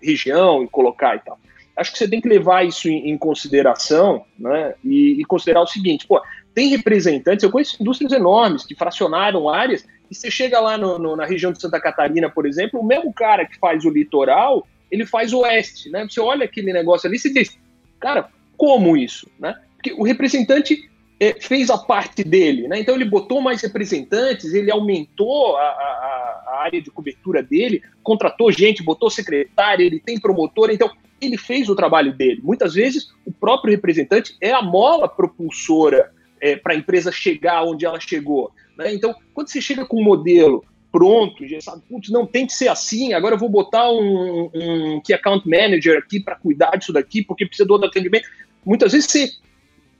[0.00, 1.36] região e colocar e tal.
[1.76, 5.66] Acho que você tem que levar isso em, em consideração né, e, e, considerar o
[5.66, 6.22] seguinte, pô,
[6.54, 11.16] tem representantes, eu conheço indústrias enormes que fracionaram áreas, e você chega lá no, no,
[11.16, 15.04] na região de Santa Catarina, por exemplo, o mesmo cara que faz o litoral, ele
[15.04, 16.06] faz o oeste, né?
[16.08, 17.58] Você olha aquele negócio ali e diz,
[18.00, 19.54] cara, como isso, né?
[19.76, 20.90] Porque o representante
[21.20, 22.80] é, fez a parte dele, né?
[22.80, 28.50] Então ele botou mais representantes, ele aumentou a, a, a, área de cobertura dele, contratou
[28.52, 30.90] gente, botou secretária, ele tem promotor, então
[31.20, 32.40] ele fez o trabalho dele.
[32.42, 37.86] Muitas vezes o próprio representante é a mola propulsora é, para a empresa chegar onde
[37.86, 38.52] ela chegou.
[38.76, 38.92] Né?
[38.92, 42.68] Então, quando você chega com um modelo pronto, já sabe, putz, não tem que ser
[42.68, 47.22] assim, agora eu vou botar um, um Key Account Manager aqui para cuidar disso daqui,
[47.22, 48.28] porque precisa do atendimento.
[48.68, 49.30] Muitas vezes você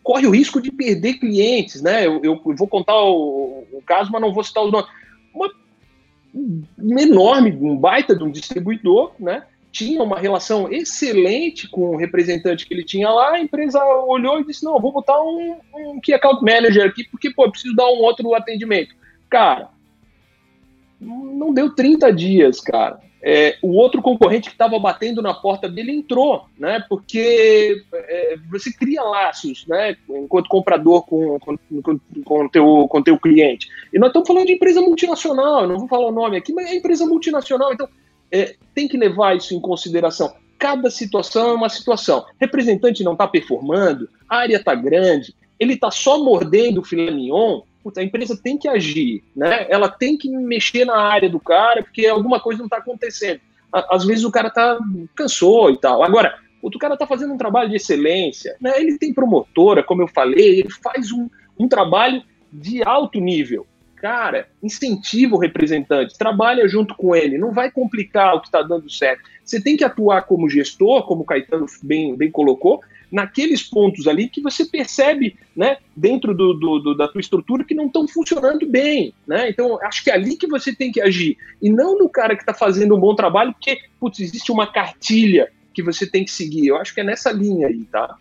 [0.02, 2.07] corre o risco de perder clientes, né?
[2.07, 4.90] Eu, eu vou contar o, o, caso, mas não vou citar os nomes.
[5.35, 5.50] Uma,
[6.35, 9.44] um enorme, um baita de um distribuidor, né?
[9.70, 14.44] tinha uma relação excelente com o representante que ele tinha lá, a empresa olhou e
[14.44, 17.98] disse, não, vou botar um, um Key Account Manager aqui, porque, pô, preciso dar um
[17.98, 18.94] outro atendimento.
[19.28, 19.68] Cara,
[21.00, 22.98] não deu 30 dias, cara.
[23.22, 26.85] É, o outro concorrente que estava batendo na porta dele entrou, né?
[26.88, 29.96] Porque é, você cria laços, né?
[30.09, 31.59] Enquanto comprador com, com,
[32.24, 33.68] com, teu, com teu cliente.
[33.92, 36.76] E nós estamos falando de empresa multinacional, não vou falar o nome aqui, mas é
[36.76, 37.88] empresa multinacional, então
[38.31, 40.33] é, tem que levar isso em consideração.
[40.59, 42.24] Cada situação é uma situação.
[42.40, 47.62] Representante não está performando, a área está grande, ele está só mordendo o filé mignon,
[47.96, 49.66] a empresa tem que agir, né?
[49.68, 53.40] Ela tem que mexer na área do cara, porque alguma coisa não está acontecendo.
[53.72, 54.79] Às vezes o cara tá
[55.14, 56.03] cansou e tal.
[56.03, 58.81] Agora, outro cara está fazendo um trabalho de excelência, né?
[58.81, 62.22] Ele tem promotora, como eu falei, ele faz um, um trabalho
[62.53, 63.66] de alto nível
[64.01, 68.88] cara, incentiva o representante, trabalha junto com ele, não vai complicar o que está dando
[68.90, 69.22] certo.
[69.44, 74.28] Você tem que atuar como gestor, como o Caetano bem, bem colocou, naqueles pontos ali
[74.28, 78.66] que você percebe, né, dentro do, do, do da tua estrutura que não estão funcionando
[78.66, 79.48] bem, né?
[79.48, 82.42] Então, acho que é ali que você tem que agir e não no cara que
[82.42, 86.68] está fazendo um bom trabalho, porque putz, existe uma cartilha que você tem que seguir.
[86.68, 88.16] Eu acho que é nessa linha aí, tá?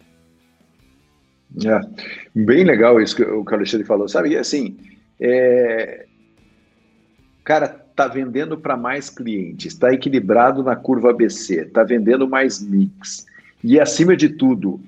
[1.66, 1.80] É,
[2.36, 4.38] bem legal isso que o Alexandre falou, sabe?
[4.38, 4.78] Assim,
[5.20, 6.06] é...
[7.44, 13.26] Cara, tá vendendo para mais clientes, está equilibrado na curva ABC, está vendendo mais mix.
[13.64, 14.80] E acima de tudo,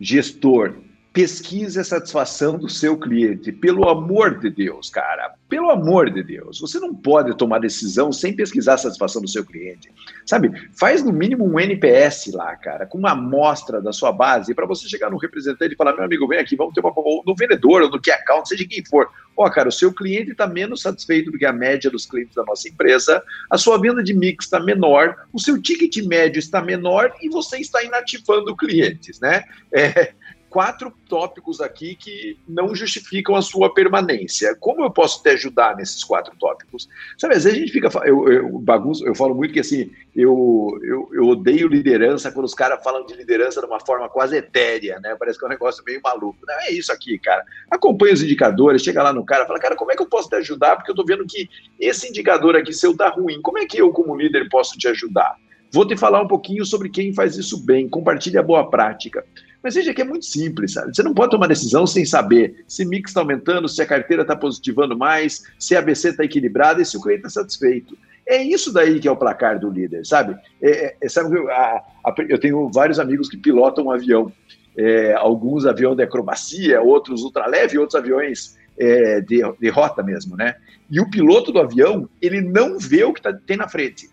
[0.00, 0.76] gestor,
[1.18, 3.50] pesquise a satisfação do seu cliente.
[3.50, 5.34] Pelo amor de Deus, cara.
[5.48, 6.60] Pelo amor de Deus.
[6.60, 9.90] Você não pode tomar decisão sem pesquisar a satisfação do seu cliente.
[10.24, 10.52] Sabe?
[10.78, 14.88] Faz no mínimo um NPS lá, cara, com uma amostra da sua base, para você
[14.88, 16.92] chegar no representante e falar: meu amigo, vem aqui, vamos ter uma.
[17.26, 19.08] no vendedor, ou no que account, seja quem for.
[19.36, 22.36] Ó, oh, cara, o seu cliente está menos satisfeito do que a média dos clientes
[22.36, 26.62] da nossa empresa, a sua venda de mix está menor, o seu ticket médio está
[26.62, 29.42] menor e você está inativando clientes, né?
[29.72, 30.12] É,
[30.48, 34.54] quatro tópicos aqui que não justificam a sua permanência.
[34.58, 36.88] Como eu posso te ajudar nesses quatro tópicos?
[37.16, 37.88] Sabe, às vezes a gente fica.
[38.04, 42.54] Eu, eu, bagunço, eu falo muito que assim, eu, eu, eu odeio liderança quando os
[42.54, 45.14] caras falam de liderança de uma forma quase etérea, né?
[45.18, 46.38] Parece que é um negócio meio maluco.
[46.46, 47.44] Não é isso aqui, cara.
[47.70, 50.36] Acompanha os indicadores, chega lá no cara, fala, cara, como é que eu posso te
[50.36, 50.76] ajudar?
[50.76, 53.40] Porque eu tô vendo que esse indicador aqui seu tá ruim.
[53.42, 55.36] Como é que eu, como líder, posso te ajudar?
[55.70, 59.24] Vou te falar um pouquinho sobre quem faz isso bem, compartilhe a boa prática.
[59.62, 60.94] Mas veja que é muito simples, sabe?
[60.94, 64.36] Você não pode tomar decisão sem saber se mix está aumentando, se a carteira está
[64.36, 67.98] positivando mais, se a ABC está equilibrada e se o cliente está satisfeito.
[68.26, 70.36] É isso daí que é o placar do líder, sabe?
[70.62, 74.32] É, é, é sabe a, a, eu tenho vários amigos que pilotam um avião.
[74.76, 80.54] É, alguns aviões de acrobacia, outros ultraleve, outros aviões é, de, de, rota mesmo, né?
[80.88, 84.08] E o piloto do avião, ele não vê o que tá, tem na frente.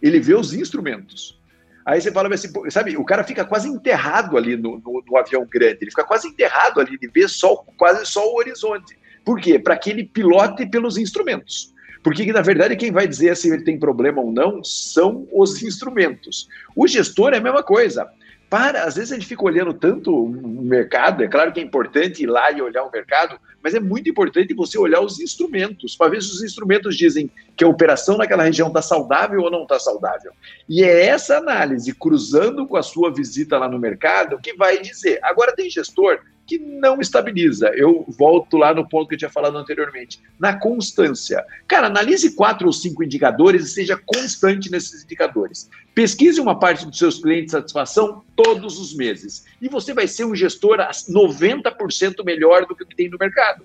[0.00, 1.38] Ele vê os instrumentos.
[1.84, 5.46] Aí você fala assim, sabe, o cara fica quase enterrado ali no, no, no avião
[5.46, 8.98] grande, ele fica quase enterrado ali, ele vê só, quase só o horizonte.
[9.24, 9.58] Por quê?
[9.58, 11.72] Para que ele pilote pelos instrumentos.
[12.02, 16.48] Porque, na verdade, quem vai dizer se ele tem problema ou não são os instrumentos.
[16.74, 18.10] O gestor é a mesma coisa
[18.50, 22.24] para, às vezes a gente fica olhando tanto o mercado, é claro que é importante
[22.24, 26.10] ir lá e olhar o mercado, mas é muito importante você olhar os instrumentos, para
[26.10, 29.78] ver se os instrumentos dizem que a operação naquela região está saudável ou não está
[29.78, 30.32] saudável.
[30.68, 35.18] E é essa análise, cruzando com a sua visita lá no mercado, que vai dizer.
[35.22, 37.68] Agora, tem gestor que não estabiliza.
[37.76, 41.46] Eu volto lá no ponto que eu tinha falado anteriormente, na constância.
[41.68, 45.70] Cara, analise quatro ou cinco indicadores e seja constante nesses indicadores.
[45.94, 49.44] Pesquise uma parte dos seus clientes de satisfação todos os meses.
[49.62, 53.64] E você vai ser um gestor 90% melhor do que o que tem no mercado.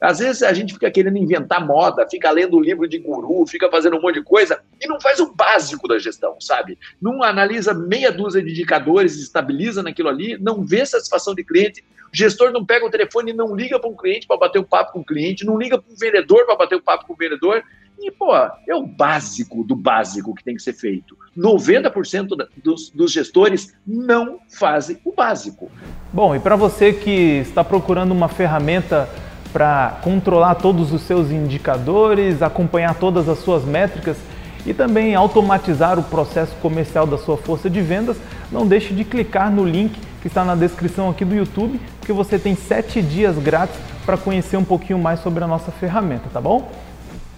[0.00, 3.96] Às vezes a gente fica querendo inventar moda, fica lendo livro de guru, fica fazendo
[3.96, 6.78] um monte de coisa e não faz o básico da gestão, sabe?
[7.00, 11.82] Não analisa meia dúzia de indicadores, estabiliza naquilo ali, não vê satisfação de cliente.
[12.16, 14.92] Gestor não pega o telefone e não liga para um cliente para bater um papo
[14.92, 17.62] com o cliente, não liga para um vendedor para bater um papo com o vendedor.
[17.98, 21.16] E, pô, é o básico do básico que tem que ser feito.
[21.36, 22.28] 90%
[22.62, 25.70] dos, dos gestores não fazem o básico.
[26.10, 29.08] Bom, e para você que está procurando uma ferramenta
[29.52, 34.16] para controlar todos os seus indicadores, acompanhar todas as suas métricas
[34.64, 38.16] e também automatizar o processo comercial da sua força de vendas,
[38.50, 42.38] não deixe de clicar no link que está na descrição aqui do YouTube, porque você
[42.38, 46.70] tem 7 dias grátis para conhecer um pouquinho mais sobre a nossa ferramenta, tá bom?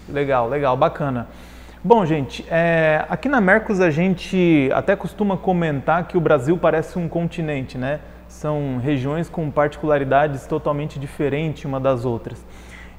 [0.06, 1.26] Legal, legal, bacana.
[1.82, 6.98] Bom, gente, é, aqui na Mercos a gente até costuma comentar que o Brasil parece
[6.98, 8.00] um continente, né?
[8.28, 12.44] são regiões com particularidades totalmente diferentes uma das outras.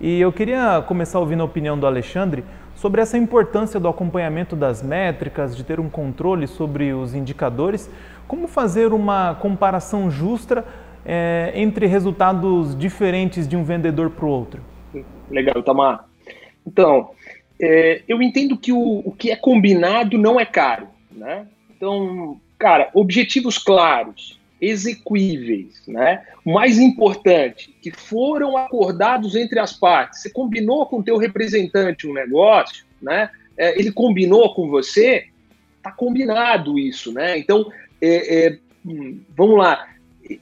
[0.02, 4.82] E eu queria começar ouvindo a opinião do Alexandre sobre essa importância do acompanhamento das
[4.82, 7.88] métricas, de ter um controle sobre os indicadores,
[8.28, 10.66] como fazer uma comparação justa
[11.06, 14.62] é, entre resultados diferentes de um vendedor para o outro.
[15.30, 16.06] Legal, Tamar.
[16.66, 17.12] Então,
[17.62, 21.48] é, eu entendo que o, o que é combinado não é caro, né?
[21.76, 26.24] Então, cara, objetivos claros, execuíveis, né?
[26.44, 30.22] O mais importante, que foram acordados entre as partes.
[30.22, 33.30] Você combinou com o teu representante um negócio, né?
[33.58, 35.28] É, ele combinou com você,
[35.82, 37.38] tá combinado isso, né?
[37.38, 39.88] Então, é, é, hum, vamos lá.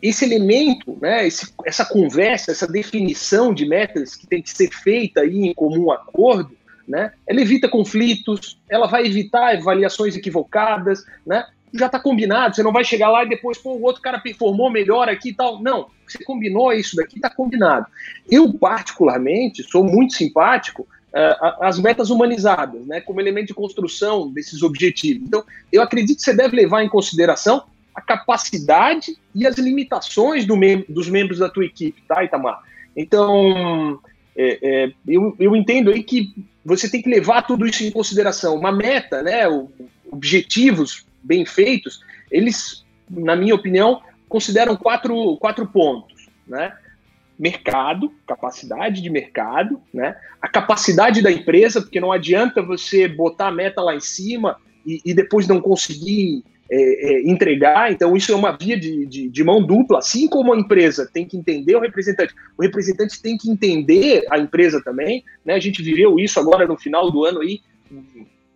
[0.02, 5.22] Esse elemento, né, esse, essa conversa, essa definição de metas que tem que ser feita
[5.22, 6.52] aí em comum acordo,
[6.88, 12.72] né, ela evita conflitos, ela vai evitar avaliações equivocadas, né, já está combinado, você não
[12.72, 15.62] vai chegar lá e depois, pô, o outro cara performou melhor aqui e tal.
[15.62, 17.86] Não, você combinou isso daqui, está combinado.
[18.30, 24.64] Eu, particularmente, sou muito simpático uh, às metas humanizadas, né, como elemento de construção desses
[24.64, 25.28] objetivos.
[25.28, 27.64] Então, eu acredito que você deve levar em consideração
[27.98, 32.62] a capacidade e as limitações do mem dos membros da tua equipe, tá, Itamar?
[32.96, 34.00] Então,
[34.36, 36.32] é, é, eu, eu entendo aí que
[36.64, 38.56] você tem que levar tudo isso em consideração.
[38.56, 39.46] Uma meta, né,
[40.12, 46.78] objetivos bem feitos, eles, na minha opinião, consideram quatro, quatro pontos, né?
[47.40, 50.16] Mercado, capacidade de mercado, né?
[50.40, 55.02] A capacidade da empresa, porque não adianta você botar a meta lá em cima e,
[55.04, 57.92] e depois não conseguir é, é, entregar.
[57.92, 60.00] Então, isso é uma via de, de, de, mão dupla.
[60.00, 64.38] Assim como a empresa tem que entender o representante, o representante tem que entender a
[64.38, 65.24] empresa também.
[65.46, 65.54] Né?
[65.54, 67.62] A gente viveu isso agora no final do ano aí,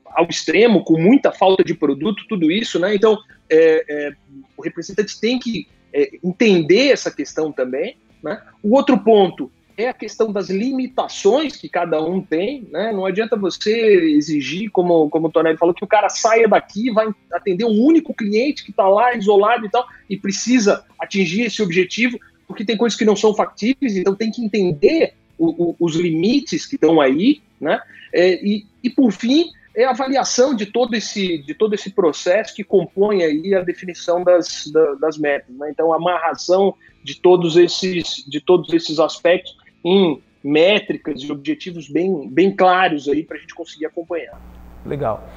[0.06, 2.94] ao extremo, com muita falta de produto, tudo isso, né?
[2.94, 3.18] Então,
[3.50, 4.14] é, é,
[4.58, 7.96] o representante tem que é, entender essa questão também.
[8.22, 8.40] Né?
[8.62, 9.52] O outro ponto
[9.84, 12.92] é a questão das limitações que cada um tem, né?
[12.92, 13.72] Não adianta você
[14.16, 18.14] exigir, como, como o Tonelli falou, que o cara saia daqui vai atender um único
[18.14, 22.98] cliente que está lá isolado e tal, e precisa atingir esse objetivo, porque tem coisas
[22.98, 27.42] que não são factíveis, então tem que entender o, o, os limites que estão aí,
[27.60, 27.80] né?
[28.14, 32.54] É, e, e por fim, é a avaliação de todo esse, de todo esse processo
[32.54, 35.56] que compõe aí a definição das, da, das metas.
[35.56, 35.70] Né?
[35.72, 42.28] Então, a amarração de todos esses, de todos esses aspectos em métricas e objetivos bem,
[42.30, 44.40] bem claros aí para a gente conseguir acompanhar.
[44.86, 45.28] Legal.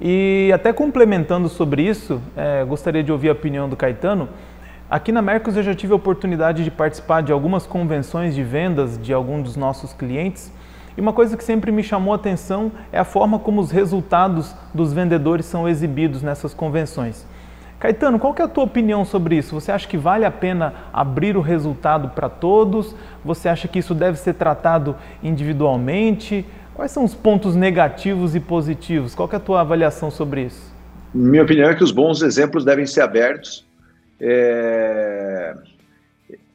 [0.00, 4.28] E até complementando sobre isso, é, gostaria de ouvir a opinião do Caetano.
[4.90, 8.98] Aqui na Mercos eu já tive a oportunidade de participar de algumas convenções de vendas
[8.98, 10.52] de alguns dos nossos clientes.
[10.96, 14.54] E uma coisa que sempre me chamou a atenção é a forma como os resultados
[14.74, 17.26] dos vendedores são exibidos nessas convenções.
[17.82, 19.56] Caetano, qual é a tua opinião sobre isso?
[19.56, 22.94] Você acha que vale a pena abrir o resultado para todos?
[23.24, 26.46] Você acha que isso deve ser tratado individualmente?
[26.74, 29.16] Quais são os pontos negativos e positivos?
[29.16, 30.72] Qual é a tua avaliação sobre isso?
[31.12, 33.66] Minha opinião é que os bons exemplos devem ser abertos
[34.20, 35.52] é...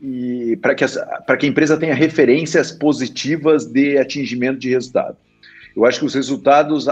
[0.01, 5.17] e para que, que a empresa tenha referências positivas de atingimento de resultado.
[5.75, 6.87] Eu acho que os resultados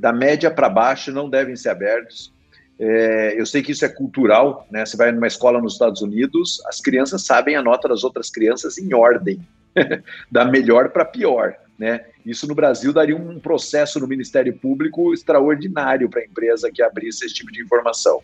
[0.00, 2.32] da média para baixo não devem ser abertos.
[2.78, 4.84] É, eu sei que isso é cultural, né?
[4.84, 8.78] Você vai numa escola nos Estados Unidos, as crianças sabem a nota das outras crianças
[8.78, 9.40] em ordem,
[10.30, 12.04] da melhor para pior, né?
[12.26, 17.24] Isso no Brasil daria um processo no Ministério Público extraordinário para a empresa que abrisse
[17.24, 18.20] esse tipo de informação.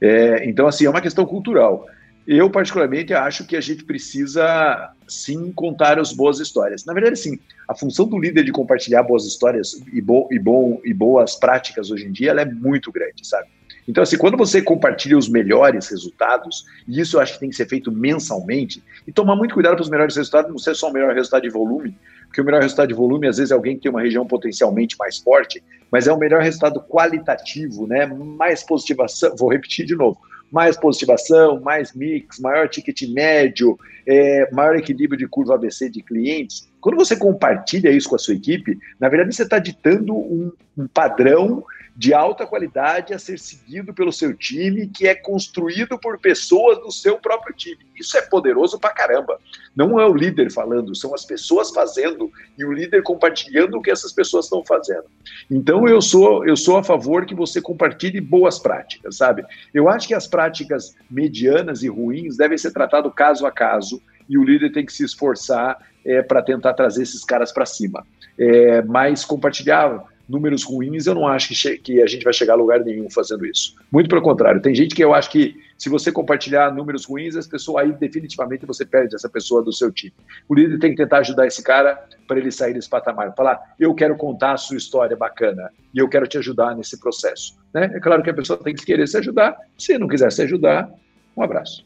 [0.00, 1.86] É, então, assim, é uma questão cultural.
[2.26, 6.84] Eu, particularmente, acho que a gente precisa, sim, contar as boas histórias.
[6.84, 7.38] Na verdade, sim,
[7.68, 11.90] a função do líder de compartilhar boas histórias e, bo e, bo e boas práticas
[11.90, 13.46] hoje em dia, é muito grande, sabe?
[13.88, 17.56] Então, assim, quando você compartilha os melhores resultados, e isso eu acho que tem que
[17.56, 20.92] ser feito mensalmente, e tomar muito cuidado para os melhores resultados não ser só o
[20.92, 23.82] melhor resultado de volume, porque o melhor resultado de volume, às vezes, é alguém que
[23.82, 28.06] tem uma região potencialmente mais forte, mas é o melhor resultado qualitativo, né?
[28.06, 30.18] Mais positivação, vou repetir de novo,
[30.50, 36.68] mais positivação, mais mix, maior ticket médio, é, maior equilíbrio de curva ABC de clientes.
[36.80, 40.86] Quando você compartilha isso com a sua equipe, na verdade você está ditando um, um
[40.86, 41.64] padrão
[41.96, 46.92] de alta qualidade a ser seguido pelo seu time, que é construído por pessoas do
[46.92, 47.86] seu próprio time.
[47.98, 49.40] Isso é poderoso pra caramba.
[49.74, 53.90] Não é o líder falando, são as pessoas fazendo e o líder compartilhando o que
[53.90, 55.04] essas pessoas estão fazendo.
[55.50, 59.42] Então eu sou eu sou a favor que você compartilhe boas práticas, sabe?
[59.72, 64.36] Eu acho que as práticas medianas e ruins devem ser tratadas caso a caso e
[64.36, 68.06] o líder tem que se esforçar é, para tentar trazer esses caras para cima.
[68.38, 72.56] É, mas compartilhar números ruins, eu não acho que, que, a gente vai chegar a
[72.56, 73.74] lugar nenhum fazendo isso.
[73.90, 77.46] Muito pelo contrário, tem gente que eu acho que se você compartilhar números ruins, as
[77.46, 80.14] pessoas aí definitivamente você perde essa pessoa do seu time.
[80.48, 83.34] O líder tem que tentar ajudar esse cara para ele sair desse patamar.
[83.36, 87.56] Falar, eu quero contar a sua história bacana e eu quero te ajudar nesse processo.
[87.72, 87.90] Né?
[87.94, 89.56] É claro que a pessoa tem que querer se ajudar.
[89.78, 90.90] Se não quiser se ajudar,
[91.36, 91.84] um abraço.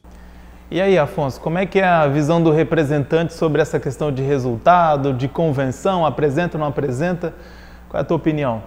[0.71, 4.23] E aí, Afonso, como é que é a visão do representante sobre essa questão de
[4.23, 7.35] resultado, de convenção, apresenta ou não apresenta?
[7.91, 8.63] Qual é a tua opinião?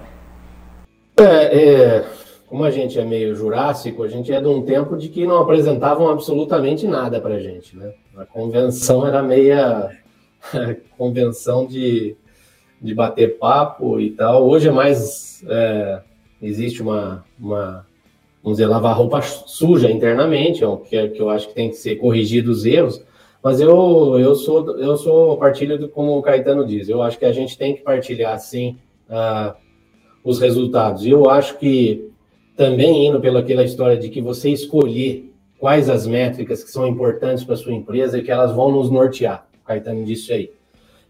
[1.18, 2.06] É, é,
[2.46, 5.38] como a gente é meio jurássico, a gente é de um tempo de que não
[5.38, 7.94] apresentavam absolutamente nada para gente, né?
[8.18, 9.98] A convenção era meia
[10.98, 12.18] convenção de,
[12.82, 14.46] de bater papo e tal.
[14.46, 16.02] Hoje é mais é,
[16.42, 17.86] existe uma, uma
[18.44, 21.96] vamos dizer, lavar roupa suja internamente, é que, que eu acho que tem que ser
[21.96, 23.02] corrigido os erros,
[23.42, 27.26] mas eu, eu sou eu sou partilho do, como o Caetano diz, eu acho que
[27.26, 28.78] a gente tem que partilhar sim
[29.10, 29.56] uh,
[30.24, 31.06] os resultados.
[31.06, 32.10] E eu acho que
[32.56, 37.56] também indo pelaquela história de que você escolher quais as métricas que são importantes para
[37.56, 39.48] sua empresa e que elas vão nos nortear.
[39.64, 40.52] O Caetano disse aí.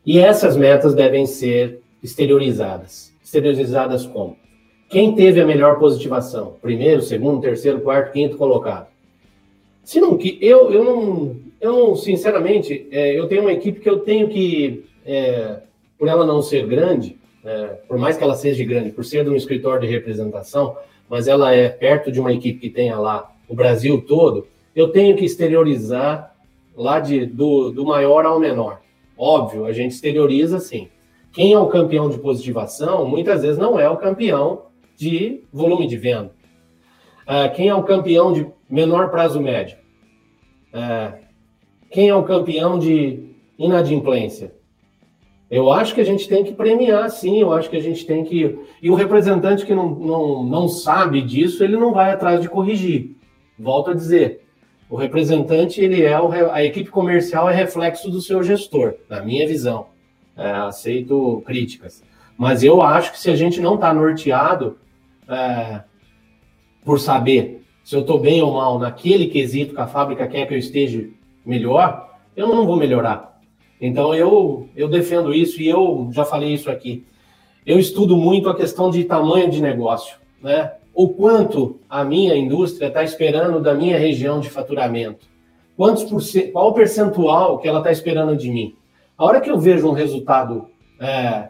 [0.05, 3.11] E essas metas devem ser exteriorizadas.
[3.23, 4.37] Exteriorizadas como?
[4.89, 6.57] Quem teve a melhor positivação?
[6.61, 8.87] Primeiro, segundo, terceiro, quarto, quinto colocado.
[9.83, 13.99] Se não que eu, eu não, eu sinceramente, é, eu tenho uma equipe que eu
[13.99, 15.61] tenho que, é,
[15.97, 19.29] por ela não ser grande, é, por mais que ela seja grande, por ser de
[19.29, 20.77] um escritório de representação,
[21.09, 25.15] mas ela é perto de uma equipe que tenha lá o Brasil todo, eu tenho
[25.15, 26.35] que exteriorizar
[26.75, 28.81] lá de, do, do maior ao menor.
[29.17, 30.87] Óbvio, a gente exterioriza sim.
[31.31, 35.97] Quem é o campeão de positivação, muitas vezes não é o campeão de volume de
[35.97, 36.31] venda.
[37.23, 39.77] Uh, quem é o campeão de menor prazo médio?
[40.73, 41.17] Uh,
[41.89, 44.53] quem é o campeão de inadimplência?
[45.53, 48.23] Eu acho que a gente tem que premiar, sim, eu acho que a gente tem
[48.23, 48.57] que.
[48.81, 53.15] E o representante que não, não, não sabe disso, ele não vai atrás de corrigir.
[53.59, 54.41] Volto a dizer.
[54.89, 59.47] O representante, ele é o, a equipe comercial é reflexo do seu gestor, na minha
[59.47, 59.89] visão.
[60.35, 62.03] É, aceito críticas.
[62.35, 64.79] Mas eu acho que se a gente não está norteado
[65.29, 65.83] é,
[66.83, 70.55] por saber se eu estou bem ou mal naquele quesito que a fábrica quer que
[70.55, 71.07] eu esteja
[71.45, 73.32] melhor, eu não vou melhorar.
[73.85, 77.05] Então eu, eu defendo isso e eu já falei isso aqui.
[77.65, 80.71] Eu estudo muito a questão de tamanho de negócio, né?
[80.93, 85.27] O quanto a minha indústria está esperando da minha região de faturamento.
[85.75, 86.21] Quantos por
[86.53, 88.73] qual o percentual que ela está esperando de mim?
[89.17, 91.49] A hora que eu vejo um resultado é,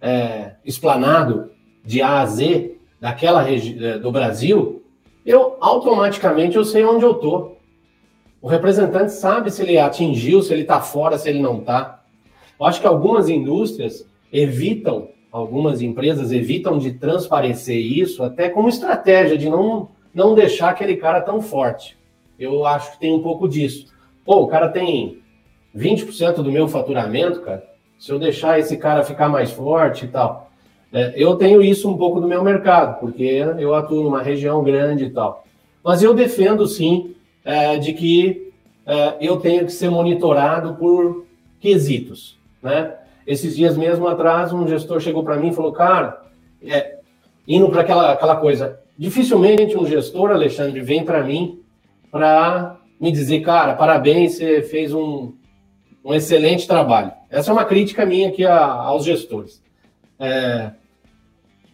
[0.00, 1.50] é, explanado
[1.84, 4.82] de A a Z daquela é, do Brasil,
[5.26, 7.57] eu automaticamente eu sei onde eu tô.
[8.48, 12.00] O representante sabe se ele atingiu, se ele está fora, se ele não está.
[12.58, 19.36] Eu acho que algumas indústrias evitam, algumas empresas evitam de transparecer isso, até como estratégia
[19.36, 21.98] de não, não deixar aquele cara tão forte.
[22.38, 23.92] Eu acho que tem um pouco disso.
[24.24, 25.18] Pô, o cara tem
[25.76, 27.62] 20% do meu faturamento, cara.
[27.98, 30.50] Se eu deixar esse cara ficar mais forte e tal.
[30.90, 35.04] É, eu tenho isso um pouco do meu mercado, porque eu atuo numa região grande
[35.04, 35.44] e tal.
[35.84, 37.14] Mas eu defendo sim
[37.44, 38.52] é, de que
[38.86, 41.26] é, eu tenho que ser monitorado por
[41.60, 42.94] quesitos, né?
[43.26, 46.22] Esses dias mesmo atrás, um gestor chegou para mim e falou, cara,
[46.62, 46.96] é,
[47.46, 51.60] indo para aquela, aquela coisa, dificilmente um gestor, Alexandre, vem para mim
[52.10, 55.34] para me dizer, cara, parabéns, você fez um,
[56.04, 57.12] um excelente trabalho.
[57.28, 59.62] Essa é uma crítica minha aqui a, aos gestores.
[60.18, 60.72] É,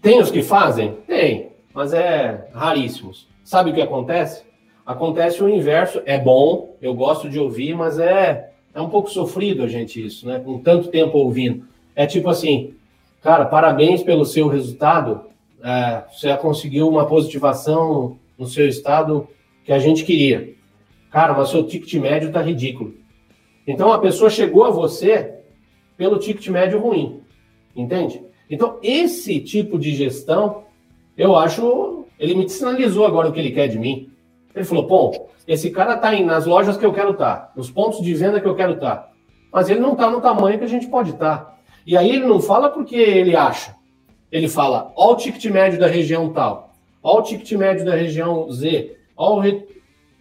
[0.03, 0.97] tem os que fazem?
[1.07, 3.29] Tem, mas é raríssimos.
[3.45, 4.43] Sabe o que acontece?
[4.87, 6.03] Acontece o inverso.
[6.05, 10.27] É bom, eu gosto de ouvir, mas é, é um pouco sofrido a gente isso,
[10.27, 10.39] né?
[10.39, 11.65] Com tanto tempo ouvindo.
[11.97, 12.75] É tipo assim,
[13.23, 15.23] cara, parabéns pelo seu resultado.
[15.63, 19.27] É, você conseguiu uma positivação no seu estado
[19.65, 20.55] que a gente queria.
[21.11, 22.95] Cara, mas seu ticket médio tá ridículo.
[23.67, 25.33] Então a pessoa chegou a você
[25.97, 27.21] pelo ticket médio ruim,
[27.75, 28.21] entende?
[28.51, 30.65] Então esse tipo de gestão,
[31.17, 34.11] eu acho, ele me sinalizou agora o que ele quer de mim.
[34.55, 38.01] Ele falou, pô, esse cara está nas lojas que eu quero estar, tá, nos pontos
[38.01, 39.09] de venda que eu quero estar, tá,
[39.53, 41.39] mas ele não está no tamanho que a gente pode estar.
[41.39, 41.55] Tá.
[41.87, 43.75] E aí ele não fala porque ele acha.
[44.33, 48.51] Ele fala, ó o ticket médio da região tal, ó o ticket médio da região
[48.51, 49.41] Z, ó o...
[49.41, 49.67] Re...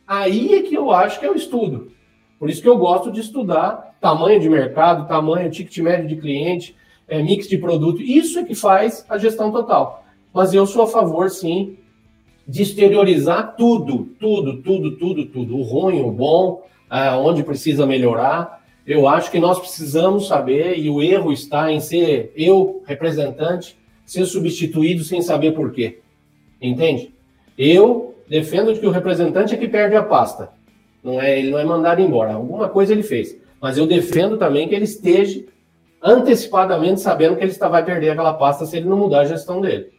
[0.05, 1.91] Aí é que eu acho que é o estudo.
[2.37, 6.75] Por isso que eu gosto de estudar tamanho de mercado, tamanho, ticket médio de cliente,
[7.07, 8.01] é, mix de produto.
[8.01, 10.03] Isso é que faz a gestão total.
[10.33, 11.77] Mas eu sou a favor, sim,
[12.47, 15.57] de exteriorizar tudo, tudo, tudo, tudo, tudo.
[15.57, 18.61] O ruim, o bom, é, onde precisa melhorar.
[18.85, 24.25] Eu acho que nós precisamos saber, e o erro está em ser eu, representante, ser
[24.25, 25.99] substituído sem saber por quê.
[26.61, 27.13] Entende?
[27.57, 30.49] Eu defendo que o representante é que perde a pasta.
[31.03, 32.33] Não é, ele não é mandado embora.
[32.33, 33.37] Alguma coisa ele fez.
[33.61, 35.43] Mas eu defendo também que ele esteja
[36.01, 39.61] antecipadamente sabendo que ele está, vai perder aquela pasta se ele não mudar a gestão
[39.61, 39.89] dele.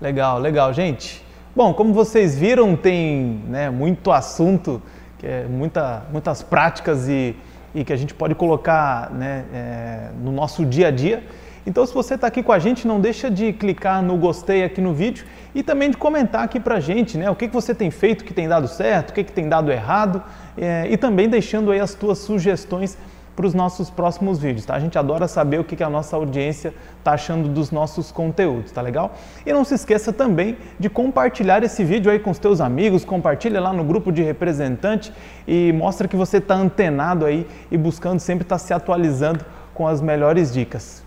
[0.00, 1.22] Legal, legal, gente.
[1.54, 4.80] Bom, como vocês viram, tem né, muito assunto,
[5.20, 7.34] é, muita, muitas práticas e,
[7.74, 11.24] e, que a gente pode colocar né, é, no nosso dia a dia.
[11.66, 14.80] Então, se você está aqui com a gente, não deixa de clicar no gostei aqui
[14.80, 17.28] no vídeo e também de comentar aqui para a gente, né?
[17.28, 19.72] O que, que você tem feito que tem dado certo, o que, que tem dado
[19.72, 20.22] errado
[20.56, 22.96] é, e também deixando aí as tuas sugestões
[23.40, 24.74] para os nossos próximos vídeos, tá?
[24.74, 28.70] A gente adora saber o que, que a nossa audiência está achando dos nossos conteúdos,
[28.70, 29.14] tá legal?
[29.46, 33.58] E não se esqueça também de compartilhar esse vídeo aí com os teus amigos, compartilha
[33.58, 35.10] lá no grupo de representante
[35.48, 39.88] e mostra que você está antenado aí e buscando sempre estar tá se atualizando com
[39.88, 41.02] as melhores dicas.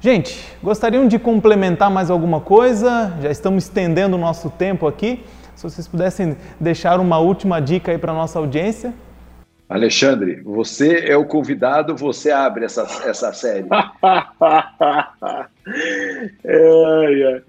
[0.00, 3.16] Gente, gostariam de complementar mais alguma coisa?
[3.22, 5.24] Já estamos estendendo o nosso tempo aqui.
[5.54, 8.92] Se vocês pudessem deixar uma última dica aí para a nossa audiência.
[9.68, 13.68] Alexandre, você é o convidado, você abre essa, essa série.
[16.42, 17.42] é.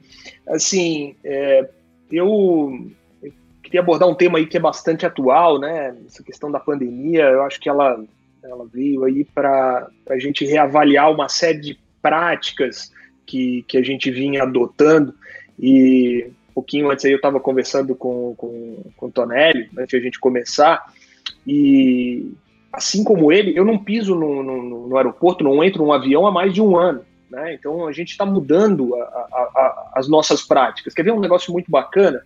[0.47, 1.69] Assim, é,
[2.11, 2.91] eu,
[3.23, 3.31] eu,
[3.63, 5.95] queria abordar um tema aí que é bastante atual, né?
[6.05, 8.03] Essa questão da pandemia, eu acho que ela,
[8.43, 12.91] ela veio aí para a gente reavaliar uma série de práticas
[13.25, 15.13] que, que a gente vinha adotando
[15.57, 19.97] e um pouquinho antes aí eu estava conversando com, com, com o Tonelli, antes de
[19.97, 20.83] a gente começar,
[21.45, 22.31] e
[22.71, 26.31] assim como ele, eu não piso no, no, no aeroporto, não entro num avião há
[26.31, 27.01] mais de um ano.
[27.29, 27.53] Né?
[27.53, 30.93] Então a gente está mudando a, a, a, as nossas práticas.
[30.93, 32.21] Quer ver um negócio muito bacana?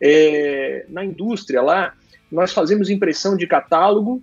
[0.00, 1.94] É, na indústria lá,
[2.30, 4.22] nós fazemos impressão de catálogo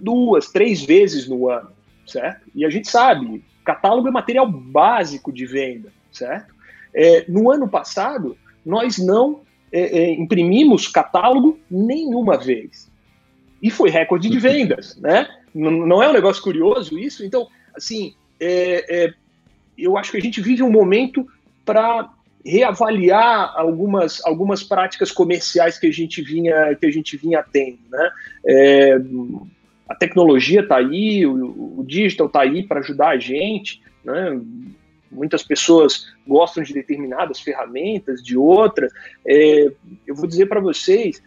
[0.00, 1.70] duas, três vezes no ano,
[2.06, 2.46] certo?
[2.54, 6.54] E a gente sabe, Catálogo é material básico de venda, certo?
[6.94, 8.34] É, no ano passado,
[8.64, 12.90] nós não é, é, imprimimos catálogo nenhuma vez,
[13.62, 15.28] e foi recorde de vendas, né?
[15.54, 17.24] Não é um negócio curioso isso?
[17.24, 19.14] Então, assim, é, é,
[19.76, 21.26] eu acho que a gente vive um momento
[21.64, 22.10] para
[22.44, 28.10] reavaliar algumas, algumas práticas comerciais que a gente vinha que a gente vinha tendo, né?
[28.46, 28.98] É,
[29.88, 34.40] a tecnologia está aí, o, o digital está aí para ajudar a gente, né?
[35.10, 38.92] Muitas pessoas gostam de determinadas ferramentas, de outras.
[39.26, 39.70] É,
[40.06, 41.22] eu vou dizer para vocês,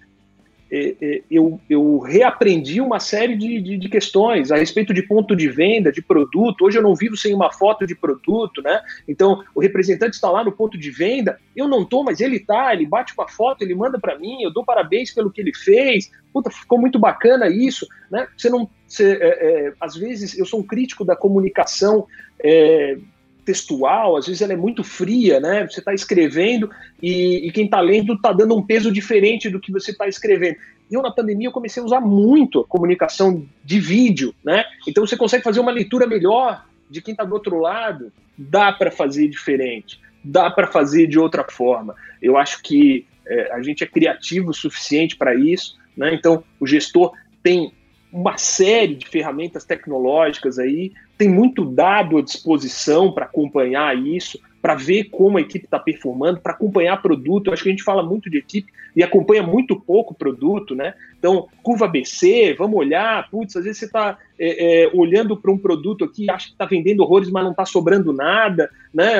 [1.29, 5.91] eu, eu, reaprendi uma série de, de, de, questões a respeito de ponto de venda,
[5.91, 6.63] de produto.
[6.63, 8.81] Hoje eu não vivo sem uma foto de produto, né?
[9.05, 12.73] Então o representante está lá no ponto de venda, eu não estou, mas ele está,
[12.73, 16.09] ele bate uma foto, ele manda para mim, eu dou parabéns pelo que ele fez.
[16.31, 18.25] Puta, ficou muito bacana isso, né?
[18.37, 19.27] Você não, você, é,
[19.67, 22.07] é, às vezes eu sou um crítico da comunicação
[22.41, 22.97] é,
[23.45, 25.67] textual, às vezes ela é muito fria, né?
[25.67, 26.69] Você está escrevendo
[27.01, 30.57] e, e quem está lendo está dando um peso diferente do que você está escrevendo.
[30.91, 34.65] Eu, na pandemia, eu comecei a usar muito a comunicação de vídeo, né?
[34.87, 38.11] Então você consegue fazer uma leitura melhor de quem está do outro lado.
[38.37, 41.95] Dá para fazer diferente, dá para fazer de outra forma.
[42.21, 46.13] Eu acho que é, a gente é criativo o suficiente para isso, né?
[46.13, 47.73] Então o gestor tem
[48.11, 54.75] uma série de ferramentas tecnológicas aí, tem muito dado à disposição para acompanhar isso, para
[54.75, 57.47] ver como a equipe está performando, para acompanhar produto.
[57.47, 60.93] Eu acho que a gente fala muito de equipe e acompanha muito pouco produto, né?
[61.17, 65.57] Então, curva BC, vamos olhar, putz, às vezes você está é, é, olhando para um
[65.57, 69.15] produto aqui, acha que está vendendo horrores, mas não está sobrando nada, né?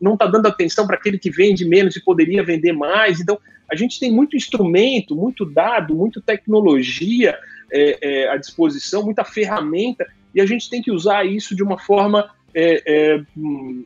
[0.00, 3.20] Não está dando atenção para aquele que vende menos e poderia vender mais.
[3.20, 3.38] Então,
[3.70, 7.36] a gente tem muito instrumento, muito dado, muita tecnologia
[7.72, 11.78] é, é, à disposição, muita ferramenta, e a gente tem que usar isso de uma
[11.78, 13.84] forma é, é hum,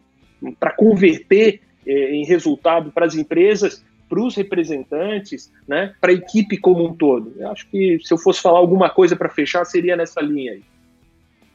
[0.58, 6.58] para converter é, em resultado para as empresas, para os representantes, né, para a equipe
[6.58, 7.32] como um todo.
[7.38, 10.62] Eu acho que se eu fosse falar alguma coisa para fechar, seria nessa linha aí.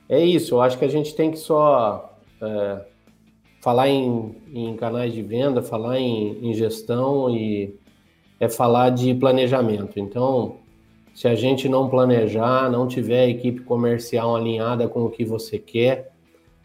[0.10, 2.82] É isso, eu acho que a gente tem que só é,
[3.62, 7.76] falar em, em, canais de venda, falar em, em gestão e
[8.40, 10.00] é falar de planejamento.
[10.00, 10.58] Então,
[11.18, 15.58] se a gente não planejar, não tiver a equipe comercial alinhada com o que você
[15.58, 16.12] quer,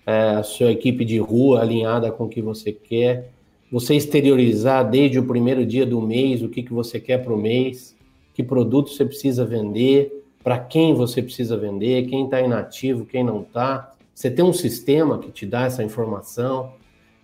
[0.04, 3.30] é, a sua equipe de rua alinhada com o que você quer,
[3.70, 7.38] você exteriorizar desde o primeiro dia do mês o que, que você quer para o
[7.38, 7.96] mês,
[8.34, 13.40] que produto você precisa vender, para quem você precisa vender, quem está inativo, quem não
[13.40, 13.94] está.
[14.14, 16.74] Você tem um sistema que te dá essa informação,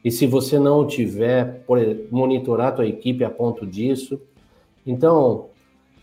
[0.02, 1.62] e se você não tiver,
[2.10, 4.18] monitorar a tua equipe a ponto disso.
[4.86, 5.50] Então,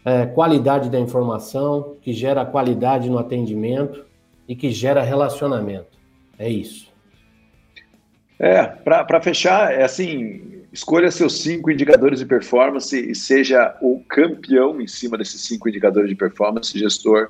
[0.06, 4.06] é, qualidade da informação, que gera qualidade no atendimento
[4.48, 5.98] e que gera relacionamento.
[6.38, 6.94] É isso.
[8.38, 14.80] É, para fechar, é assim, escolha seus cinco indicadores de performance e seja o campeão
[14.80, 17.30] em cima desses cinco indicadores de performance, gestor.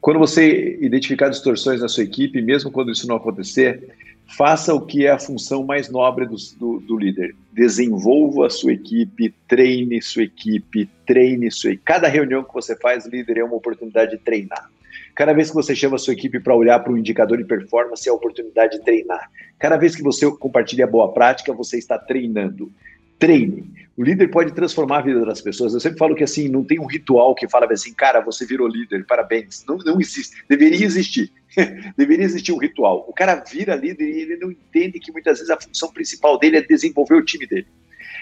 [0.00, 3.90] Quando você identificar distorções na sua equipe, mesmo quando isso não acontecer,
[4.26, 7.34] faça o que é a função mais nobre do, do, do, líder.
[7.52, 11.84] Desenvolva a sua equipe, treine sua equipe, treine sua equipe.
[11.84, 14.70] Cada reunião que você faz, líder, é uma oportunidade de treinar.
[15.14, 18.08] Cada vez que você chama a sua equipe para olhar para um indicador de performance,
[18.08, 19.30] é a oportunidade de treinar.
[19.58, 22.70] Cada vez que você compartilha boa prática, você está treinando
[23.18, 23.74] treine.
[23.96, 25.72] O líder pode transformar a vida das pessoas.
[25.72, 28.66] Eu sempre falo que assim, não tem um ritual que fala assim, cara, você virou
[28.66, 29.64] líder, parabéns.
[29.68, 30.36] Não, não existe.
[30.48, 31.30] Deveria existir.
[31.96, 33.04] Deveria existir um ritual.
[33.08, 36.56] O cara vira líder e ele não entende que muitas vezes a função principal dele
[36.56, 37.66] é desenvolver o time dele.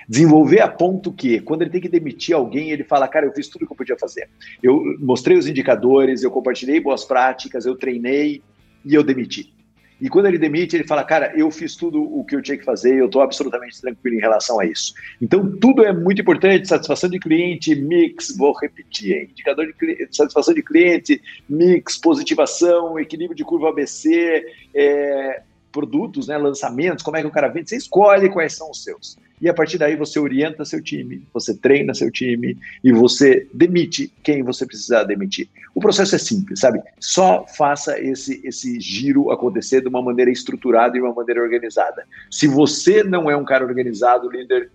[0.07, 3.49] Desenvolver a ponto que, quando ele tem que demitir alguém, ele fala, cara, eu fiz
[3.49, 4.28] tudo que eu podia fazer.
[4.62, 8.43] Eu mostrei os indicadores, eu compartilhei boas práticas, eu treinei
[8.84, 9.55] e eu demiti.
[10.03, 12.64] E quando ele demite, ele fala, cara, eu fiz tudo o que eu tinha que
[12.64, 14.92] fazer, eu estou absolutamente tranquilo em relação a isso.
[15.20, 20.61] Então, tudo é muito importante, satisfação de cliente, mix, vou repetir, indicador de satisfação de
[20.61, 24.44] cliente, mix, positivação, equilíbrio de curva ABC,
[24.74, 25.42] é,
[25.72, 29.16] produtos, né, lançamentos, como é que o cara vende, você escolhe quais são os seus.
[29.40, 34.12] E a partir daí você orienta seu time, você treina seu time e você demite
[34.22, 35.48] quem você precisar demitir.
[35.74, 36.80] O processo é simples, sabe?
[37.00, 42.06] Só faça esse, esse giro acontecer de uma maneira estruturada e uma maneira organizada.
[42.30, 44.70] Se você não é um cara organizado, líder,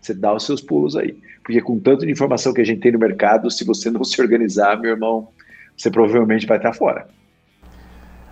[0.00, 1.16] você dá os seus pulos aí.
[1.42, 4.20] Porque com tanto de informação que a gente tem no mercado, se você não se
[4.20, 5.28] organizar, meu irmão,
[5.76, 7.06] você provavelmente vai estar fora.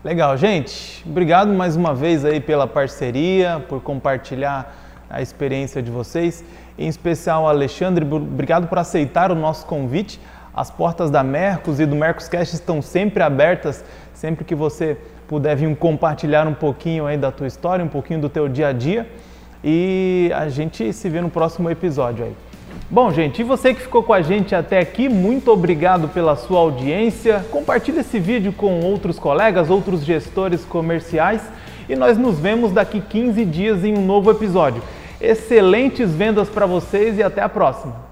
[0.05, 1.01] Legal, gente.
[1.07, 4.75] Obrigado mais uma vez aí pela parceria, por compartilhar
[5.09, 6.45] a experiência de vocês.
[6.77, 10.19] Em especial, Alexandre, obrigado por aceitar o nosso convite.
[10.53, 14.99] As portas da Mercos e do Mercoscast estão sempre abertas, sempre que você
[15.29, 18.73] puder vir compartilhar um pouquinho aí da tua história, um pouquinho do teu dia a
[18.73, 19.09] dia.
[19.63, 22.35] E a gente se vê no próximo episódio aí.
[22.91, 26.61] Bom, gente, e você que ficou com a gente até aqui, muito obrigado pela sua
[26.61, 27.45] audiência.
[27.51, 31.43] Compartilhe esse vídeo com outros colegas, outros gestores comerciais
[31.89, 34.83] e nós nos vemos daqui 15 dias em um novo episódio.
[35.20, 38.12] Excelentes vendas para vocês e até a próxima!